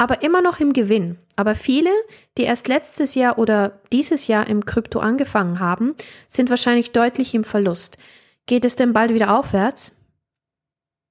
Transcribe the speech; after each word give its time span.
aber 0.00 0.22
immer 0.22 0.40
noch 0.40 0.60
im 0.60 0.72
Gewinn. 0.72 1.18
Aber 1.36 1.54
viele, 1.54 1.90
die 2.38 2.44
erst 2.44 2.68
letztes 2.68 3.14
Jahr 3.14 3.36
oder 3.38 3.80
dieses 3.92 4.28
Jahr 4.28 4.46
im 4.46 4.64
Krypto 4.64 4.98
angefangen 4.98 5.60
haben, 5.60 5.94
sind 6.26 6.48
wahrscheinlich 6.48 6.92
deutlich 6.92 7.34
im 7.34 7.44
Verlust. 7.44 7.98
Geht 8.46 8.64
es 8.64 8.76
denn 8.76 8.94
bald 8.94 9.12
wieder 9.12 9.38
aufwärts? 9.38 9.92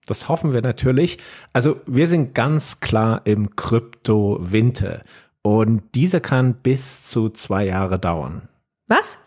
Das 0.08 0.28
hoffen 0.28 0.54
wir 0.54 0.64
natürlich. 0.64 1.20
Also 1.54 1.80
wir 1.86 2.08
sind 2.08 2.34
ganz 2.34 2.80
klar 2.80 3.22
im 3.26 3.56
Krypto-Winter 3.56 5.04
und 5.44 5.84
dieser 5.94 6.20
kann 6.20 6.56
bis 6.56 7.06
zu 7.06 7.30
zwei 7.30 7.68
Jahre 7.68 8.00
dauern. 8.00 8.50
Was? 8.88 9.20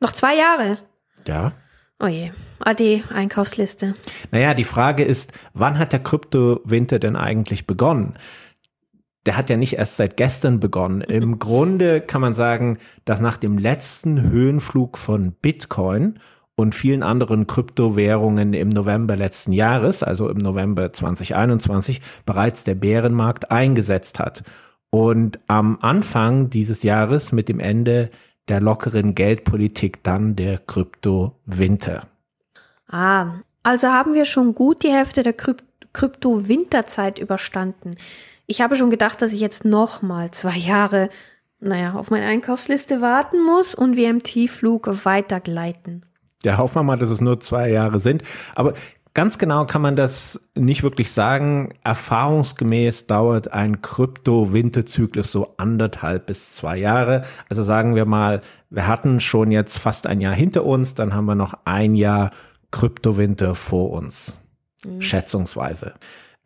Noch 0.00 0.12
zwei 0.12 0.36
Jahre? 0.36 0.76
Ja. 1.26 1.52
Oh 1.98 2.06
je, 2.06 2.30
Adi, 2.60 3.02
Einkaufsliste. 3.12 3.94
Naja, 4.30 4.52
die 4.52 4.64
Frage 4.64 5.02
ist, 5.02 5.32
wann 5.54 5.78
hat 5.78 5.92
der 5.92 6.02
Krypto-Winter 6.02 6.98
denn 6.98 7.16
eigentlich 7.16 7.66
begonnen? 7.66 8.18
Der 9.26 9.36
hat 9.36 9.50
ja 9.50 9.56
nicht 9.56 9.74
erst 9.74 9.96
seit 9.96 10.16
gestern 10.16 10.60
begonnen. 10.60 11.00
Im 11.02 11.38
Grunde 11.38 12.00
kann 12.00 12.20
man 12.20 12.34
sagen, 12.34 12.78
dass 13.04 13.20
nach 13.20 13.36
dem 13.36 13.58
letzten 13.58 14.30
Höhenflug 14.30 14.98
von 14.98 15.32
Bitcoin 15.32 16.18
und 16.56 16.74
vielen 16.74 17.04
anderen 17.04 17.46
Kryptowährungen 17.46 18.52
im 18.52 18.68
November 18.68 19.14
letzten 19.16 19.52
Jahres, 19.52 20.02
also 20.02 20.28
im 20.28 20.38
November 20.38 20.92
2021, 20.92 22.00
bereits 22.26 22.64
der 22.64 22.74
Bärenmarkt 22.74 23.52
eingesetzt 23.52 24.18
hat. 24.18 24.42
Und 24.90 25.38
am 25.46 25.78
Anfang 25.82 26.50
dieses 26.50 26.82
Jahres 26.82 27.30
mit 27.30 27.48
dem 27.48 27.60
Ende 27.60 28.10
der 28.48 28.60
lockeren 28.60 29.14
Geldpolitik 29.14 30.02
dann 30.02 30.34
der 30.34 30.58
Kryptowinter. 30.58 32.08
Ah, 32.90 33.34
also 33.62 33.88
haben 33.88 34.14
wir 34.14 34.24
schon 34.24 34.54
gut 34.54 34.82
die 34.82 34.92
Hälfte 34.92 35.22
der 35.22 35.34
Krypto-Winterzeit 35.34 37.18
überstanden. 37.18 37.96
Ich 38.50 38.62
habe 38.62 38.76
schon 38.76 38.88
gedacht, 38.88 39.20
dass 39.20 39.34
ich 39.34 39.42
jetzt 39.42 39.66
noch 39.66 40.00
mal 40.00 40.30
zwei 40.30 40.56
Jahre, 40.56 41.10
naja, 41.60 41.92
auf 41.92 42.10
meine 42.10 42.24
Einkaufsliste 42.24 43.02
warten 43.02 43.44
muss 43.44 43.74
und 43.74 43.94
wir 43.94 44.08
im 44.08 44.22
Tiefflug 44.22 45.04
weitergleiten. 45.04 46.06
Ja, 46.42 46.56
hoffen 46.56 46.76
wir 46.76 46.82
mal, 46.82 46.98
dass 46.98 47.10
es 47.10 47.20
nur 47.20 47.40
zwei 47.40 47.68
Jahre 47.68 47.98
sind. 47.98 48.22
Aber 48.54 48.72
ganz 49.12 49.36
genau 49.36 49.66
kann 49.66 49.82
man 49.82 49.96
das 49.96 50.40
nicht 50.54 50.82
wirklich 50.82 51.12
sagen. 51.12 51.74
Erfahrungsgemäß 51.84 53.06
dauert 53.06 53.52
ein 53.52 53.82
Krypto-Winterzyklus 53.82 55.30
so 55.30 55.52
anderthalb 55.58 56.24
bis 56.24 56.54
zwei 56.54 56.78
Jahre. 56.78 57.26
Also 57.50 57.62
sagen 57.62 57.96
wir 57.96 58.06
mal, 58.06 58.40
wir 58.70 58.86
hatten 58.86 59.20
schon 59.20 59.50
jetzt 59.50 59.76
fast 59.76 60.06
ein 60.06 60.22
Jahr 60.22 60.34
hinter 60.34 60.64
uns, 60.64 60.94
dann 60.94 61.12
haben 61.12 61.26
wir 61.26 61.34
noch 61.34 61.52
ein 61.66 61.94
Jahr 61.94 62.30
Kryptowinter 62.70 63.54
vor 63.54 63.90
uns. 63.90 64.32
Mhm. 64.86 65.02
Schätzungsweise. 65.02 65.92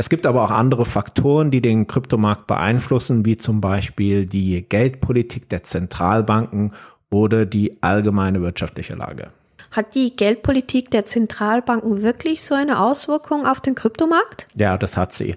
Es 0.03 0.11
gibt 0.11 0.27
aber 0.27 0.43
auch 0.43 0.51
andere 0.51 0.85
Faktoren, 0.85 1.53
die 1.53 1.63
den 1.63 1.87
Kryptomarkt 1.87 2.49
beeinflussen, 2.49 3.25
wie 3.25 3.37
zum 3.37 3.61
Beispiel 3.61 4.27
die 4.27 4.61
Geldpolitik 4.69 5.49
der 5.49 5.63
Zentralbanken 5.63 6.73
oder 7.09 7.47
die 7.47 7.81
allgemeine 7.85 8.43
wirtschaftliche 8.43 8.97
Lage. 8.97 9.29
Hat 9.71 9.95
die 9.95 10.17
Geldpolitik 10.17 10.91
der 10.91 11.05
Zentralbanken 11.05 12.03
wirklich 12.03 12.43
so 12.43 12.53
eine 12.53 12.81
Auswirkung 12.81 13.47
auf 13.47 13.61
den 13.61 13.77
Kryptomarkt? 13.77 14.49
Ja, 14.57 14.77
das 14.77 14.97
hat 14.97 15.13
sie. 15.13 15.37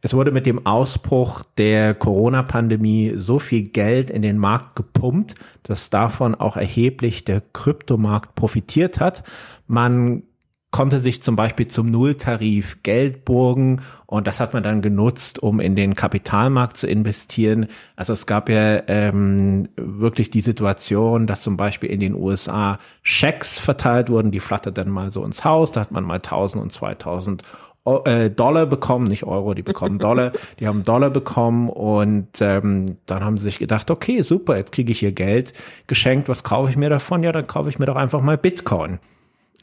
Es 0.00 0.14
wurde 0.14 0.30
mit 0.30 0.46
dem 0.46 0.64
Ausbruch 0.64 1.42
der 1.58 1.92
Corona-Pandemie 1.94 3.14
so 3.16 3.40
viel 3.40 3.64
Geld 3.64 4.12
in 4.12 4.22
den 4.22 4.38
Markt 4.38 4.76
gepumpt, 4.76 5.34
dass 5.64 5.90
davon 5.90 6.36
auch 6.36 6.56
erheblich 6.56 7.24
der 7.24 7.42
Kryptomarkt 7.52 8.36
profitiert 8.36 9.00
hat. 9.00 9.24
Man 9.66 10.22
konnte 10.74 10.98
sich 10.98 11.22
zum 11.22 11.36
Beispiel 11.36 11.68
zum 11.68 11.88
Nulltarif 11.92 12.82
Geld 12.82 13.24
burgen 13.24 13.80
und 14.06 14.26
das 14.26 14.40
hat 14.40 14.54
man 14.54 14.64
dann 14.64 14.82
genutzt, 14.82 15.40
um 15.40 15.60
in 15.60 15.76
den 15.76 15.94
Kapitalmarkt 15.94 16.76
zu 16.76 16.88
investieren. 16.88 17.68
Also 17.94 18.12
es 18.12 18.26
gab 18.26 18.48
ja 18.48 18.82
ähm, 18.88 19.68
wirklich 19.76 20.30
die 20.30 20.40
Situation, 20.40 21.28
dass 21.28 21.42
zum 21.42 21.56
Beispiel 21.56 21.90
in 21.90 22.00
den 22.00 22.12
USA 22.12 22.80
Schecks 23.04 23.56
verteilt 23.56 24.10
wurden, 24.10 24.32
die 24.32 24.40
flattert 24.40 24.76
dann 24.76 24.90
mal 24.90 25.12
so 25.12 25.24
ins 25.24 25.44
Haus, 25.44 25.70
da 25.70 25.80
hat 25.80 25.92
man 25.92 26.02
mal 26.02 26.16
1000 26.16 26.60
und 26.64 26.72
2000 26.72 27.44
äh, 28.04 28.30
Dollar 28.30 28.66
bekommen, 28.66 29.06
nicht 29.06 29.22
Euro, 29.22 29.54
die 29.54 29.62
bekommen 29.62 30.00
Dollar, 30.00 30.32
die 30.58 30.66
haben 30.66 30.82
Dollar 30.82 31.10
bekommen 31.10 31.68
und 31.68 32.30
ähm, 32.40 32.96
dann 33.06 33.22
haben 33.22 33.36
sie 33.36 33.44
sich 33.44 33.60
gedacht, 33.60 33.92
okay, 33.92 34.22
super, 34.22 34.56
jetzt 34.56 34.72
kriege 34.72 34.90
ich 34.90 34.98
hier 34.98 35.12
Geld 35.12 35.52
geschenkt, 35.86 36.28
was 36.28 36.42
kaufe 36.42 36.68
ich 36.68 36.76
mir 36.76 36.90
davon? 36.90 37.22
Ja, 37.22 37.30
dann 37.30 37.46
kaufe 37.46 37.68
ich 37.68 37.78
mir 37.78 37.86
doch 37.86 37.94
einfach 37.94 38.22
mal 38.22 38.36
Bitcoin. 38.36 38.98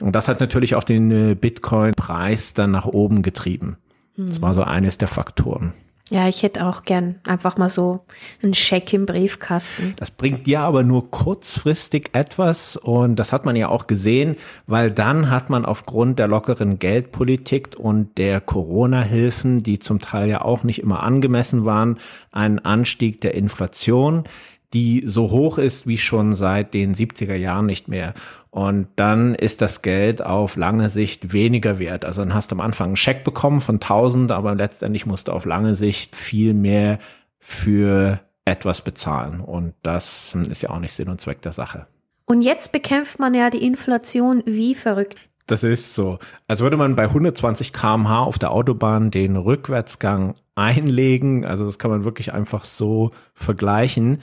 Und 0.01 0.13
das 0.13 0.27
hat 0.27 0.39
natürlich 0.39 0.75
auch 0.75 0.83
den 0.83 1.11
äh, 1.11 1.35
Bitcoin-Preis 1.35 2.53
dann 2.53 2.71
nach 2.71 2.85
oben 2.85 3.21
getrieben. 3.21 3.77
Das 4.17 4.41
war 4.41 4.53
so 4.53 4.63
eines 4.63 4.97
der 4.97 5.07
Faktoren. 5.07 5.73
Ja, 6.11 6.27
ich 6.27 6.43
hätte 6.43 6.67
auch 6.67 6.83
gern 6.83 7.15
einfach 7.25 7.55
mal 7.55 7.69
so 7.69 8.03
einen 8.43 8.53
Scheck 8.53 8.91
im 8.91 9.05
Briefkasten. 9.05 9.93
Das 9.95 10.11
bringt 10.11 10.45
dir 10.45 10.59
aber 10.59 10.83
nur 10.83 11.09
kurzfristig 11.09 12.09
etwas 12.11 12.75
und 12.75 13.15
das 13.15 13.31
hat 13.31 13.45
man 13.45 13.55
ja 13.55 13.69
auch 13.69 13.87
gesehen, 13.87 14.35
weil 14.67 14.91
dann 14.91 15.29
hat 15.29 15.49
man 15.49 15.63
aufgrund 15.63 16.19
der 16.19 16.27
lockeren 16.27 16.79
Geldpolitik 16.79 17.77
und 17.79 18.17
der 18.17 18.41
Corona-Hilfen, 18.41 19.63
die 19.63 19.79
zum 19.79 20.01
Teil 20.01 20.27
ja 20.27 20.41
auch 20.41 20.63
nicht 20.65 20.79
immer 20.79 21.01
angemessen 21.01 21.63
waren, 21.63 21.97
einen 22.33 22.59
Anstieg 22.59 23.21
der 23.21 23.33
Inflation 23.33 24.25
die 24.73 25.03
so 25.05 25.31
hoch 25.31 25.57
ist 25.57 25.85
wie 25.85 25.97
schon 25.97 26.35
seit 26.35 26.73
den 26.73 26.95
70er 26.95 27.35
Jahren 27.35 27.65
nicht 27.65 27.87
mehr. 27.87 28.13
Und 28.51 28.87
dann 28.97 29.33
ist 29.33 29.61
das 29.61 29.81
Geld 29.81 30.21
auf 30.21 30.57
lange 30.57 30.89
Sicht 30.89 31.31
weniger 31.31 31.79
wert. 31.79 32.03
Also 32.03 32.21
dann 32.21 32.33
hast 32.33 32.51
du 32.51 32.55
am 32.55 32.61
Anfang 32.61 32.89
einen 32.89 32.95
Scheck 32.97 33.23
bekommen 33.23 33.61
von 33.61 33.75
1000, 33.75 34.31
aber 34.31 34.55
letztendlich 34.55 35.05
musst 35.05 35.29
du 35.29 35.31
auf 35.31 35.45
lange 35.45 35.73
Sicht 35.73 36.17
viel 36.17 36.53
mehr 36.53 36.99
für 37.39 38.19
etwas 38.43 38.81
bezahlen. 38.81 39.39
Und 39.39 39.73
das 39.83 40.35
ist 40.35 40.63
ja 40.63 40.69
auch 40.69 40.79
nicht 40.79 40.91
Sinn 40.91 41.07
und 41.07 41.21
Zweck 41.21 41.41
der 41.41 41.53
Sache. 41.53 41.87
Und 42.25 42.41
jetzt 42.41 42.73
bekämpft 42.73 43.19
man 43.19 43.33
ja 43.33 43.49
die 43.49 43.65
Inflation 43.65 44.43
wie 44.45 44.75
verrückt. 44.75 45.17
Das 45.47 45.63
ist 45.63 45.95
so. 45.95 46.19
Als 46.47 46.59
würde 46.59 46.77
man 46.77 46.95
bei 46.95 47.03
120 47.03 47.73
km/h 47.73 48.23
auf 48.23 48.37
der 48.37 48.51
Autobahn 48.51 49.11
den 49.11 49.37
Rückwärtsgang 49.37 50.35
einlegen. 50.55 51.45
Also 51.45 51.65
das 51.65 51.79
kann 51.79 51.91
man 51.91 52.03
wirklich 52.03 52.33
einfach 52.33 52.65
so 52.65 53.11
vergleichen 53.33 54.19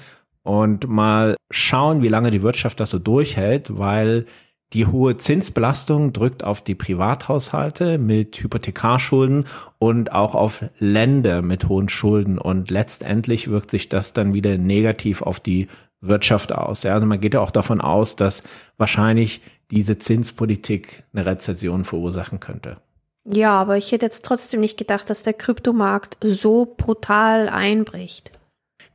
und 0.48 0.88
mal 0.88 1.36
schauen, 1.50 2.02
wie 2.02 2.08
lange 2.08 2.30
die 2.30 2.42
Wirtschaft 2.42 2.80
das 2.80 2.88
so 2.88 2.98
durchhält, 2.98 3.78
weil 3.78 4.24
die 4.72 4.86
hohe 4.86 5.18
Zinsbelastung 5.18 6.14
drückt 6.14 6.42
auf 6.42 6.62
die 6.62 6.74
Privathaushalte 6.74 7.98
mit 7.98 8.36
Hypothekarschulden 8.42 9.44
und 9.78 10.10
auch 10.12 10.34
auf 10.34 10.64
Länder 10.78 11.42
mit 11.42 11.68
hohen 11.68 11.90
Schulden 11.90 12.38
und 12.38 12.70
letztendlich 12.70 13.48
wirkt 13.48 13.70
sich 13.70 13.90
das 13.90 14.14
dann 14.14 14.32
wieder 14.32 14.56
negativ 14.56 15.20
auf 15.20 15.38
die 15.38 15.68
Wirtschaft 16.00 16.54
aus. 16.54 16.86
Also 16.86 17.04
man 17.04 17.20
geht 17.20 17.34
ja 17.34 17.40
auch 17.40 17.50
davon 17.50 17.82
aus, 17.82 18.16
dass 18.16 18.42
wahrscheinlich 18.78 19.42
diese 19.70 19.98
Zinspolitik 19.98 21.02
eine 21.12 21.26
Rezession 21.26 21.84
verursachen 21.84 22.40
könnte. 22.40 22.78
Ja, 23.26 23.60
aber 23.60 23.76
ich 23.76 23.92
hätte 23.92 24.06
jetzt 24.06 24.24
trotzdem 24.24 24.62
nicht 24.62 24.78
gedacht, 24.78 25.10
dass 25.10 25.22
der 25.22 25.34
Kryptomarkt 25.34 26.16
so 26.22 26.74
brutal 26.78 27.50
einbricht. 27.50 28.37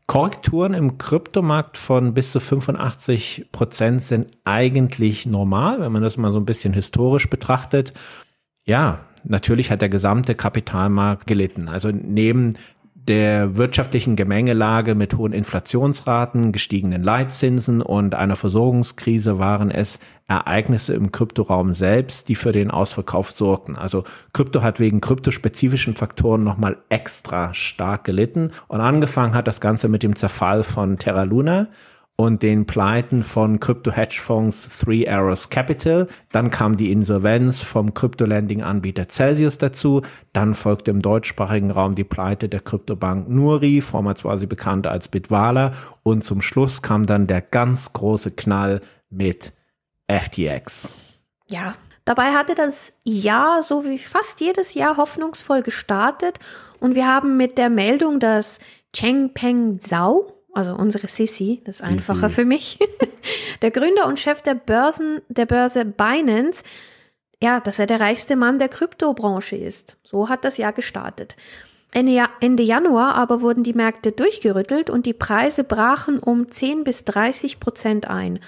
Korrekturen 0.05 0.73
im 0.73 0.97
Kryptomarkt 0.97 1.77
von 1.77 2.13
bis 2.13 2.31
zu 2.31 2.39
85 2.39 3.49
Prozent 3.51 4.01
sind 4.01 4.31
eigentlich 4.43 5.25
normal, 5.25 5.79
wenn 5.79 5.91
man 5.91 6.03
das 6.03 6.17
mal 6.17 6.31
so 6.31 6.39
ein 6.39 6.45
bisschen 6.45 6.73
historisch 6.73 7.29
betrachtet. 7.29 7.93
Ja, 8.65 9.05
natürlich 9.23 9.71
hat 9.71 9.81
der 9.81 9.89
gesamte 9.89 10.35
Kapitalmarkt 10.35 11.25
gelitten. 11.27 11.69
Also 11.69 11.91
neben 11.91 12.55
der 13.07 13.57
wirtschaftlichen 13.57 14.15
Gemengelage 14.15 14.95
mit 14.95 15.17
hohen 15.17 15.33
Inflationsraten, 15.33 16.51
gestiegenen 16.51 17.03
Leitzinsen 17.03 17.81
und 17.81 18.15
einer 18.15 18.35
Versorgungskrise 18.35 19.39
waren 19.39 19.71
es 19.71 19.99
Ereignisse 20.27 20.93
im 20.93 21.11
Kryptoraum 21.11 21.73
selbst, 21.73 22.29
die 22.29 22.35
für 22.35 22.53
den 22.53 22.71
Ausverkauf 22.71 23.31
sorgten. 23.31 23.77
Also 23.77 24.05
Krypto 24.31 24.61
hat 24.61 24.79
wegen 24.79 25.01
kryptospezifischen 25.01 25.95
Faktoren 25.95 26.43
nochmal 26.45 26.77
extra 26.87 27.53
stark 27.53 28.05
gelitten 28.05 28.51
und 28.67 28.79
angefangen 28.79 29.33
hat 29.33 29.47
das 29.47 29.59
Ganze 29.59 29.89
mit 29.89 30.01
dem 30.01 30.15
Zerfall 30.15 30.63
von 30.63 30.97
Terra 30.97 31.23
Luna 31.23 31.67
und 32.15 32.43
den 32.43 32.65
Pleiten 32.65 33.23
von 33.23 33.59
Krypto-Hedgefonds 33.59 34.69
Three 34.79 35.07
Arrows 35.07 35.49
Capital. 35.49 36.07
Dann 36.31 36.51
kam 36.51 36.77
die 36.77 36.91
Insolvenz 36.91 37.61
vom 37.61 37.93
Krypto-Lending-Anbieter 37.93 39.07
Celsius 39.07 39.57
dazu. 39.57 40.01
Dann 40.31 40.53
folgte 40.53 40.91
im 40.91 41.01
deutschsprachigen 41.01 41.71
Raum 41.71 41.95
die 41.95 42.03
Pleite 42.03 42.49
der 42.49 42.59
Kryptobank 42.59 43.27
Nuri, 43.29 43.81
vormals 43.81 44.23
war 44.23 44.37
sie 44.37 44.45
bekannt 44.47 44.85
als 44.85 45.07
Bitwala. 45.07 45.71
Und 46.03 46.23
zum 46.23 46.41
Schluss 46.41 46.81
kam 46.81 47.05
dann 47.05 47.25
der 47.25 47.41
ganz 47.41 47.93
große 47.93 48.31
Knall 48.31 48.81
mit 49.09 49.53
FTX. 50.07 50.93
Ja, 51.49 51.73
Dabei 52.05 52.33
hatte 52.33 52.53
das 52.53 52.91
Jahr, 53.05 53.63
so 53.63 53.85
wie 53.85 53.97
fast 53.97 54.41
jedes 54.41 54.73
Jahr, 54.73 54.97
hoffnungsvoll 54.97 55.61
gestartet 55.61 56.37
und 56.81 56.95
wir 56.95 57.07
haben 57.07 57.37
mit 57.37 57.57
der 57.57 57.69
Meldung, 57.69 58.19
dass 58.19 58.59
Chengpeng 58.93 59.79
Zhao, 59.79 60.42
also 60.53 60.75
unsere 60.75 61.07
Sisi, 61.07 61.61
das 61.65 61.77
ist 61.77 61.85
Sisi. 61.85 61.91
einfacher 61.91 62.29
für 62.29 62.45
mich, 62.45 62.79
der 63.61 63.71
Gründer 63.71 64.07
und 64.07 64.19
Chef 64.19 64.41
der 64.41 64.55
Börsen, 64.55 65.21
der 65.27 65.45
Börse 65.45 65.85
Binance, 65.85 66.63
ja, 67.41 67.59
dass 67.59 67.79
er 67.79 67.87
der 67.87 67.99
reichste 67.99 68.35
Mann 68.35 68.59
der 68.59 68.69
Kryptobranche 68.69 69.57
ist. 69.57 69.97
So 70.03 70.29
hat 70.29 70.45
das 70.45 70.57
Jahr 70.57 70.71
gestartet. 70.71 71.35
Ende, 71.91 72.25
Ende 72.39 72.63
Januar 72.63 73.15
aber 73.15 73.41
wurden 73.41 73.63
die 73.63 73.73
Märkte 73.73 74.11
durchgerüttelt 74.11 74.89
und 74.89 75.05
die 75.05 75.13
Preise 75.13 75.63
brachen 75.63 76.19
um 76.19 76.49
10 76.49 76.83
bis 76.83 77.05
30 77.05 77.59
Prozent 77.59 78.09
ein, 78.09 78.39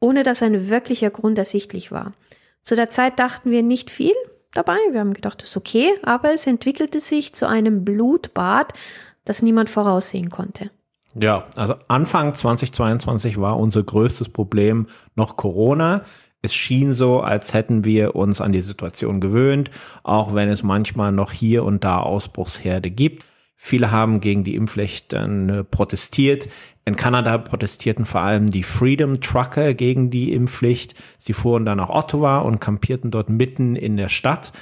ohne 0.00 0.22
dass 0.22 0.42
ein 0.42 0.70
wirklicher 0.70 1.10
Grund 1.10 1.38
ersichtlich 1.38 1.90
war. 1.90 2.12
Zu 2.62 2.74
der 2.74 2.88
Zeit 2.88 3.18
dachten 3.18 3.50
wir 3.50 3.62
nicht 3.62 3.90
viel 3.90 4.14
dabei. 4.54 4.78
Wir 4.90 5.00
haben 5.00 5.14
gedacht, 5.14 5.42
das 5.42 5.50
ist 5.50 5.56
okay, 5.56 5.90
aber 6.02 6.32
es 6.32 6.46
entwickelte 6.46 7.00
sich 7.00 7.34
zu 7.34 7.46
einem 7.46 7.84
Blutbad, 7.84 8.72
das 9.24 9.42
niemand 9.42 9.70
voraussehen 9.70 10.30
konnte. 10.30 10.70
Ja, 11.18 11.46
also 11.56 11.74
Anfang 11.88 12.34
2022 12.34 13.40
war 13.40 13.58
unser 13.58 13.82
größtes 13.82 14.28
Problem 14.28 14.86
noch 15.14 15.36
Corona. 15.36 16.02
Es 16.42 16.54
schien 16.54 16.92
so, 16.92 17.20
als 17.20 17.54
hätten 17.54 17.84
wir 17.84 18.14
uns 18.14 18.40
an 18.40 18.52
die 18.52 18.60
Situation 18.60 19.20
gewöhnt, 19.20 19.70
auch 20.02 20.34
wenn 20.34 20.48
es 20.48 20.62
manchmal 20.62 21.12
noch 21.12 21.32
hier 21.32 21.64
und 21.64 21.84
da 21.84 21.98
Ausbruchsherde 22.00 22.90
gibt. 22.90 23.24
Viele 23.56 23.90
haben 23.90 24.20
gegen 24.20 24.44
die 24.44 24.54
Impfpflicht 24.54 25.14
äh, 25.14 25.64
protestiert. 25.64 26.48
In 26.84 26.96
Kanada 26.96 27.38
protestierten 27.38 28.04
vor 28.04 28.20
allem 28.20 28.48
die 28.48 28.62
Freedom 28.62 29.20
Trucker 29.22 29.72
gegen 29.72 30.10
die 30.10 30.34
Impfpflicht. 30.34 30.94
Sie 31.18 31.32
fuhren 31.32 31.64
dann 31.64 31.78
nach 31.78 31.88
Ottawa 31.88 32.38
und 32.38 32.60
kampierten 32.60 33.10
dort 33.10 33.30
mitten 33.30 33.74
in 33.74 33.96
der 33.96 34.10
Stadt. 34.10 34.52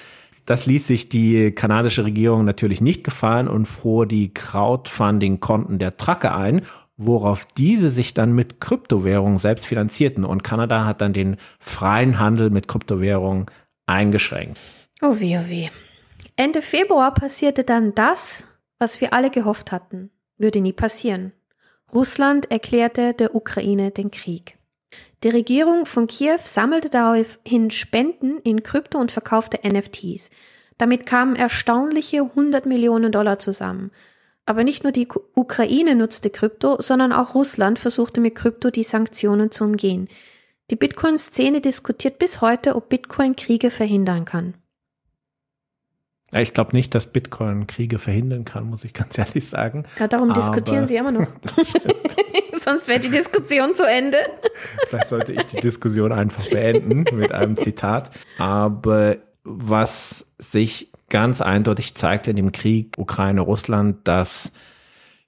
Das 0.46 0.66
ließ 0.66 0.86
sich 0.86 1.08
die 1.08 1.52
kanadische 1.52 2.04
Regierung 2.04 2.44
natürlich 2.44 2.80
nicht 2.80 3.02
gefallen 3.02 3.48
und 3.48 3.66
froh 3.66 4.04
die 4.04 4.32
Crowdfunding-Konten 4.32 5.78
der 5.78 5.96
Trucker 5.96 6.36
ein, 6.36 6.62
worauf 6.96 7.46
diese 7.46 7.88
sich 7.88 8.14
dann 8.14 8.32
mit 8.32 8.60
Kryptowährungen 8.60 9.38
selbst 9.38 9.66
finanzierten. 9.66 10.24
Und 10.24 10.44
Kanada 10.44 10.84
hat 10.84 11.00
dann 11.00 11.12
den 11.12 11.36
freien 11.58 12.18
Handel 12.18 12.50
mit 12.50 12.68
Kryptowährungen 12.68 13.46
eingeschränkt. 13.86 14.58
Oh 15.02 15.18
weh, 15.18 15.38
oh 15.38 15.48
weh. 15.48 15.68
Ende 16.36 16.62
Februar 16.62 17.14
passierte 17.14 17.64
dann 17.64 17.94
das, 17.94 18.44
was 18.78 19.00
wir 19.00 19.12
alle 19.12 19.30
gehofft 19.30 19.72
hatten, 19.72 20.10
würde 20.36 20.60
nie 20.60 20.72
passieren. 20.72 21.32
Russland 21.92 22.50
erklärte 22.50 23.14
der 23.14 23.34
Ukraine 23.34 23.92
den 23.92 24.10
Krieg. 24.10 24.58
Die 25.24 25.30
Regierung 25.30 25.86
von 25.86 26.06
Kiew 26.06 26.38
sammelte 26.44 26.90
daraufhin 26.90 27.70
Spenden 27.70 28.38
in 28.40 28.62
Krypto 28.62 28.98
und 28.98 29.10
verkaufte 29.10 29.58
NFTs. 29.66 30.28
Damit 30.76 31.06
kamen 31.06 31.34
erstaunliche 31.34 32.18
100 32.18 32.66
Millionen 32.66 33.10
Dollar 33.10 33.38
zusammen. 33.38 33.90
Aber 34.44 34.64
nicht 34.64 34.82
nur 34.82 34.92
die 34.92 35.08
Ukraine 35.34 35.94
nutzte 35.94 36.28
Krypto, 36.28 36.76
sondern 36.82 37.12
auch 37.14 37.34
Russland 37.34 37.78
versuchte 37.78 38.20
mit 38.20 38.34
Krypto 38.34 38.70
die 38.70 38.82
Sanktionen 38.82 39.50
zu 39.50 39.64
umgehen. 39.64 40.08
Die 40.70 40.76
Bitcoin-Szene 40.76 41.62
diskutiert 41.62 42.18
bis 42.18 42.42
heute, 42.42 42.76
ob 42.76 42.90
Bitcoin 42.90 43.34
Kriege 43.34 43.70
verhindern 43.70 44.26
kann. 44.26 44.52
Ich 46.32 46.52
glaube 46.52 46.76
nicht, 46.76 46.94
dass 46.94 47.06
Bitcoin 47.06 47.66
Kriege 47.66 47.98
verhindern 47.98 48.44
kann, 48.44 48.68
muss 48.68 48.84
ich 48.84 48.92
ganz 48.92 49.16
ehrlich 49.16 49.48
sagen. 49.48 49.84
Ja, 49.98 50.06
darum 50.06 50.30
Aber 50.32 50.40
diskutieren 50.40 50.86
sie 50.86 50.96
immer 50.96 51.12
noch. 51.12 51.28
Sonst 52.64 52.88
wäre 52.88 52.98
die 52.98 53.10
Diskussion 53.10 53.74
zu 53.74 53.86
Ende. 53.86 54.16
Vielleicht 54.88 55.08
sollte 55.08 55.34
ich 55.34 55.44
die 55.44 55.60
Diskussion 55.60 56.12
einfach 56.12 56.48
beenden 56.48 57.04
mit 57.14 57.30
einem 57.30 57.56
Zitat. 57.56 58.10
Aber 58.38 59.18
was 59.44 60.26
sich 60.38 60.90
ganz 61.10 61.42
eindeutig 61.42 61.94
zeigt 61.94 62.26
in 62.26 62.36
dem 62.36 62.52
Krieg 62.52 62.94
Ukraine-Russland, 62.96 64.08
dass 64.08 64.52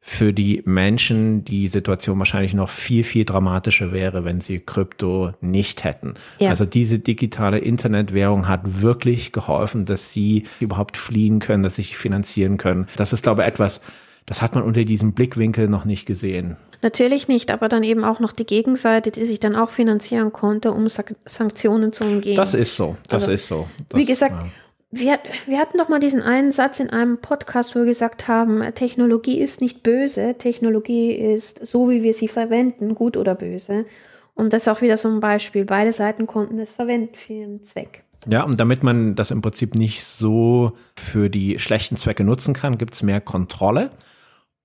für 0.01 0.33
die 0.33 0.63
Menschen 0.65 1.45
die 1.45 1.69
Situation 1.69 2.19
wahrscheinlich 2.19 2.55
noch 2.55 2.71
viel, 2.71 3.03
viel 3.03 3.25
dramatischer 3.25 3.93
wäre, 3.93 4.25
wenn 4.25 4.41
sie 4.41 4.61
Krypto 4.61 5.33
nicht 5.41 5.85
hätten. 5.85 6.15
Ja. 6.39 6.51
Also 6.51 6.65
diese 6.65 7.01
digitale 7.01 7.59
Internetwährung 7.59 8.49
hat 8.49 8.83
wirklich 8.83 9.33
geholfen, 9.33 9.85
dass 9.85 10.13
sie 10.13 10.45
überhaupt 10.61 10.97
fliehen 10.97 11.41
können, 11.41 11.65
dass 11.65 11.77
sie 11.77 11.83
sich 11.83 11.99
finanzieren 11.99 12.57
können. 12.57 12.87
Das 12.97 13.13
ist, 13.13 13.25
glaube 13.25 13.43
ich, 13.43 13.49
etwas, 13.49 13.81
das 14.27 14.43
hat 14.43 14.55
man 14.55 14.65
unter 14.65 14.85
diesem 14.85 15.13
Blickwinkel 15.13 15.69
noch 15.69 15.85
nicht 15.85 16.07
gesehen. 16.07 16.57
Natürlich 16.83 17.27
nicht, 17.27 17.51
aber 17.51 17.69
dann 17.69 17.83
eben 17.83 18.05
auch 18.05 18.21
noch 18.21 18.33
die 18.33 18.45
Gegenseite, 18.45 19.11
die 19.11 19.25
sich 19.25 19.41
dann 19.41 19.57
auch 19.57 19.71
finanzieren 19.71 20.33
konnte, 20.33 20.73
um 20.73 20.87
Sanktionen 21.25 21.93
zu 21.93 22.05
umgehen. 22.05 22.37
Das 22.37 22.55
ist 22.55 22.77
so, 22.77 22.97
das 23.09 23.23
also, 23.23 23.33
ist 23.33 23.49
so. 23.49 23.69
Das, 23.89 24.01
wie 24.01 24.05
gesagt, 24.05 24.43
ja 24.43 24.51
wir, 24.91 25.19
wir 25.47 25.59
hatten 25.59 25.79
doch 25.79 25.89
mal 25.89 26.01
diesen 26.01 26.23
einen 26.23 26.53
Satz 26.53 26.81
in 26.81 26.91
einem 26.91 27.19
Podcast, 27.19 27.75
wo 27.75 27.81
wir 27.81 27.87
gesagt 27.87 28.29
haben, 28.29 28.63
Technologie 28.75 29.41
ist 29.41 29.61
nicht 29.61 29.83
böse, 29.83 30.37
Technologie 30.39 31.11
ist 31.11 31.67
so, 31.67 31.91
wie 31.91 32.03
wir 32.03 32.13
sie 32.13 32.29
verwenden, 32.29 32.95
gut 32.95 33.17
oder 33.17 33.35
böse. 33.35 33.85
Und 34.35 34.53
das 34.53 34.63
ist 34.63 34.69
auch 34.69 34.83
wieder 34.83 34.97
so 34.97 35.09
ein 35.09 35.21
Beispiel. 35.21 35.65
Beide 35.65 35.93
Seiten 35.93 36.27
konnten 36.27 36.59
es 36.59 36.73
verwenden 36.73 37.15
für 37.15 37.33
ihren 37.33 37.65
Zweck. 37.65 38.05
Ja, 38.29 38.43
und 38.43 38.59
damit 38.59 38.83
man 38.83 39.15
das 39.15 39.31
im 39.31 39.41
Prinzip 39.41 39.75
nicht 39.75 40.05
so 40.05 40.73
für 40.95 41.31
die 41.31 41.59
schlechten 41.59 41.97
Zwecke 41.97 42.25
nutzen 42.25 42.55
kann, 42.55 42.77
gibt 42.77 42.95
es 42.95 43.03
mehr 43.03 43.21
Kontrolle. 43.21 43.91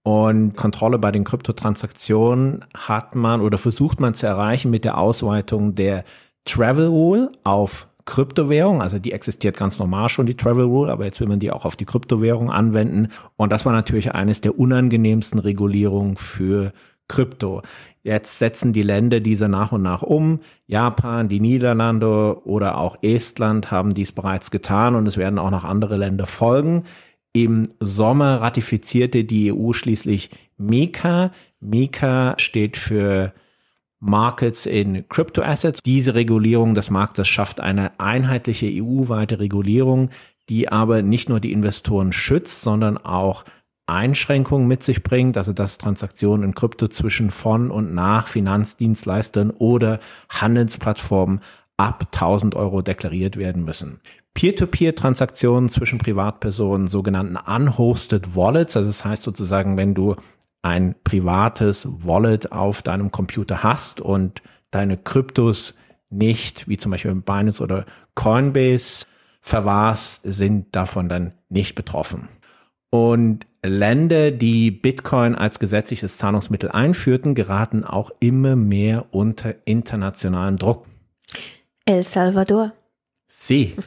Und 0.03 0.55
Kontrolle 0.55 0.97
bei 0.97 1.11
den 1.11 1.23
Kryptotransaktionen 1.23 2.65
hat 2.75 3.15
man 3.15 3.41
oder 3.41 3.57
versucht 3.57 3.99
man 3.99 4.13
zu 4.13 4.25
erreichen 4.25 4.71
mit 4.71 4.83
der 4.83 4.97
Ausweitung 4.97 5.75
der 5.75 6.03
Travel 6.43 6.87
Rule 6.87 7.29
auf 7.43 7.87
Kryptowährung, 8.05 8.81
also 8.81 8.97
die 8.97 9.11
existiert 9.11 9.57
ganz 9.57 9.77
normal 9.77 10.09
schon, 10.09 10.25
die 10.25 10.35
Travel 10.35 10.65
Rule, 10.65 10.91
aber 10.91 11.05
jetzt 11.05 11.19
will 11.19 11.27
man 11.27 11.39
die 11.39 11.51
auch 11.51 11.65
auf 11.65 11.75
die 11.75 11.85
Kryptowährung 11.85 12.49
anwenden. 12.49 13.09
Und 13.37 13.51
das 13.51 13.65
war 13.65 13.73
natürlich 13.73 14.13
eines 14.13 14.41
der 14.41 14.57
unangenehmsten 14.57 15.39
Regulierungen 15.39 16.17
für 16.17 16.73
Krypto. 17.07 17.61
Jetzt 18.03 18.39
setzen 18.39 18.73
die 18.73 18.81
Länder 18.81 19.19
diese 19.19 19.47
nach 19.47 19.71
und 19.71 19.83
nach 19.83 20.01
um. 20.01 20.39
Japan, 20.65 21.29
die 21.29 21.39
Niederlande 21.39 22.41
oder 22.45 22.77
auch 22.77 22.97
Estland 23.03 23.69
haben 23.69 23.93
dies 23.93 24.11
bereits 24.11 24.49
getan 24.49 24.95
und 24.95 25.05
es 25.07 25.17
werden 25.17 25.37
auch 25.37 25.51
noch 25.51 25.63
andere 25.63 25.97
Länder 25.97 26.25
folgen. 26.25 26.83
Im 27.33 27.69
Sommer 27.79 28.41
ratifizierte 28.41 29.23
die 29.23 29.53
EU 29.53 29.73
schließlich 29.73 30.29
MiCA. 30.57 31.31
MiCA 31.59 32.35
steht 32.37 32.75
für 32.75 33.33
Markets 33.99 34.65
in 34.65 35.07
Crypto 35.07 35.41
Assets. 35.41 35.79
Diese 35.85 36.15
Regulierung 36.15 36.73
des 36.73 36.89
Marktes 36.89 37.27
schafft 37.27 37.61
eine 37.61 37.99
einheitliche 37.99 38.67
EU-weite 38.67 39.39
Regulierung, 39.39 40.09
die 40.49 40.69
aber 40.69 41.01
nicht 41.01 41.29
nur 41.29 41.39
die 41.39 41.53
Investoren 41.53 42.11
schützt, 42.11 42.61
sondern 42.61 42.97
auch 42.97 43.45
Einschränkungen 43.85 44.67
mit 44.67 44.83
sich 44.83 45.03
bringt, 45.03 45.37
also 45.37 45.53
dass 45.53 45.77
Transaktionen 45.77 46.49
in 46.49 46.55
Krypto 46.55 46.87
zwischen 46.87 47.29
von 47.29 47.71
und 47.71 47.93
nach 47.93 48.27
Finanzdienstleistern 48.27 49.51
oder 49.51 49.99
Handelsplattformen 50.29 51.41
ab 51.77 52.07
1000 52.13 52.55
Euro 52.55 52.81
deklariert 52.81 53.37
werden 53.37 53.63
müssen. 53.63 53.99
Peer-to-Peer-Transaktionen 54.33 55.69
zwischen 55.69 55.99
Privatpersonen, 55.99 56.87
sogenannten 56.87 57.35
unhosted 57.37 58.35
Wallets, 58.35 58.77
also 58.77 58.89
das 58.89 59.05
heißt 59.05 59.23
sozusagen, 59.23 59.77
wenn 59.77 59.93
du 59.93 60.15
ein 60.61 60.95
privates 61.03 61.87
Wallet 61.89 62.51
auf 62.51 62.81
deinem 62.81 63.11
Computer 63.11 63.63
hast 63.63 63.99
und 63.99 64.41
deine 64.69 64.97
Kryptos 64.97 65.75
nicht, 66.09 66.67
wie 66.67 66.77
zum 66.77 66.91
Beispiel 66.91 67.13
Binance 67.15 67.61
oder 67.61 67.85
Coinbase, 68.15 69.05
verwahrst, 69.41 70.21
sind 70.23 70.75
davon 70.75 71.09
dann 71.09 71.33
nicht 71.49 71.75
betroffen. 71.75 72.29
Und 72.89 73.47
Länder, 73.63 74.31
die 74.31 74.69
Bitcoin 74.71 75.35
als 75.35 75.59
gesetzliches 75.59 76.17
Zahlungsmittel 76.17 76.71
einführten, 76.71 77.35
geraten 77.35 77.83
auch 77.83 78.11
immer 78.19 78.55
mehr 78.55 79.05
unter 79.11 79.55
internationalen 79.65 80.57
Druck. 80.57 80.85
El 81.85 82.03
Salvador. 82.03 82.73
Sie. 83.33 83.77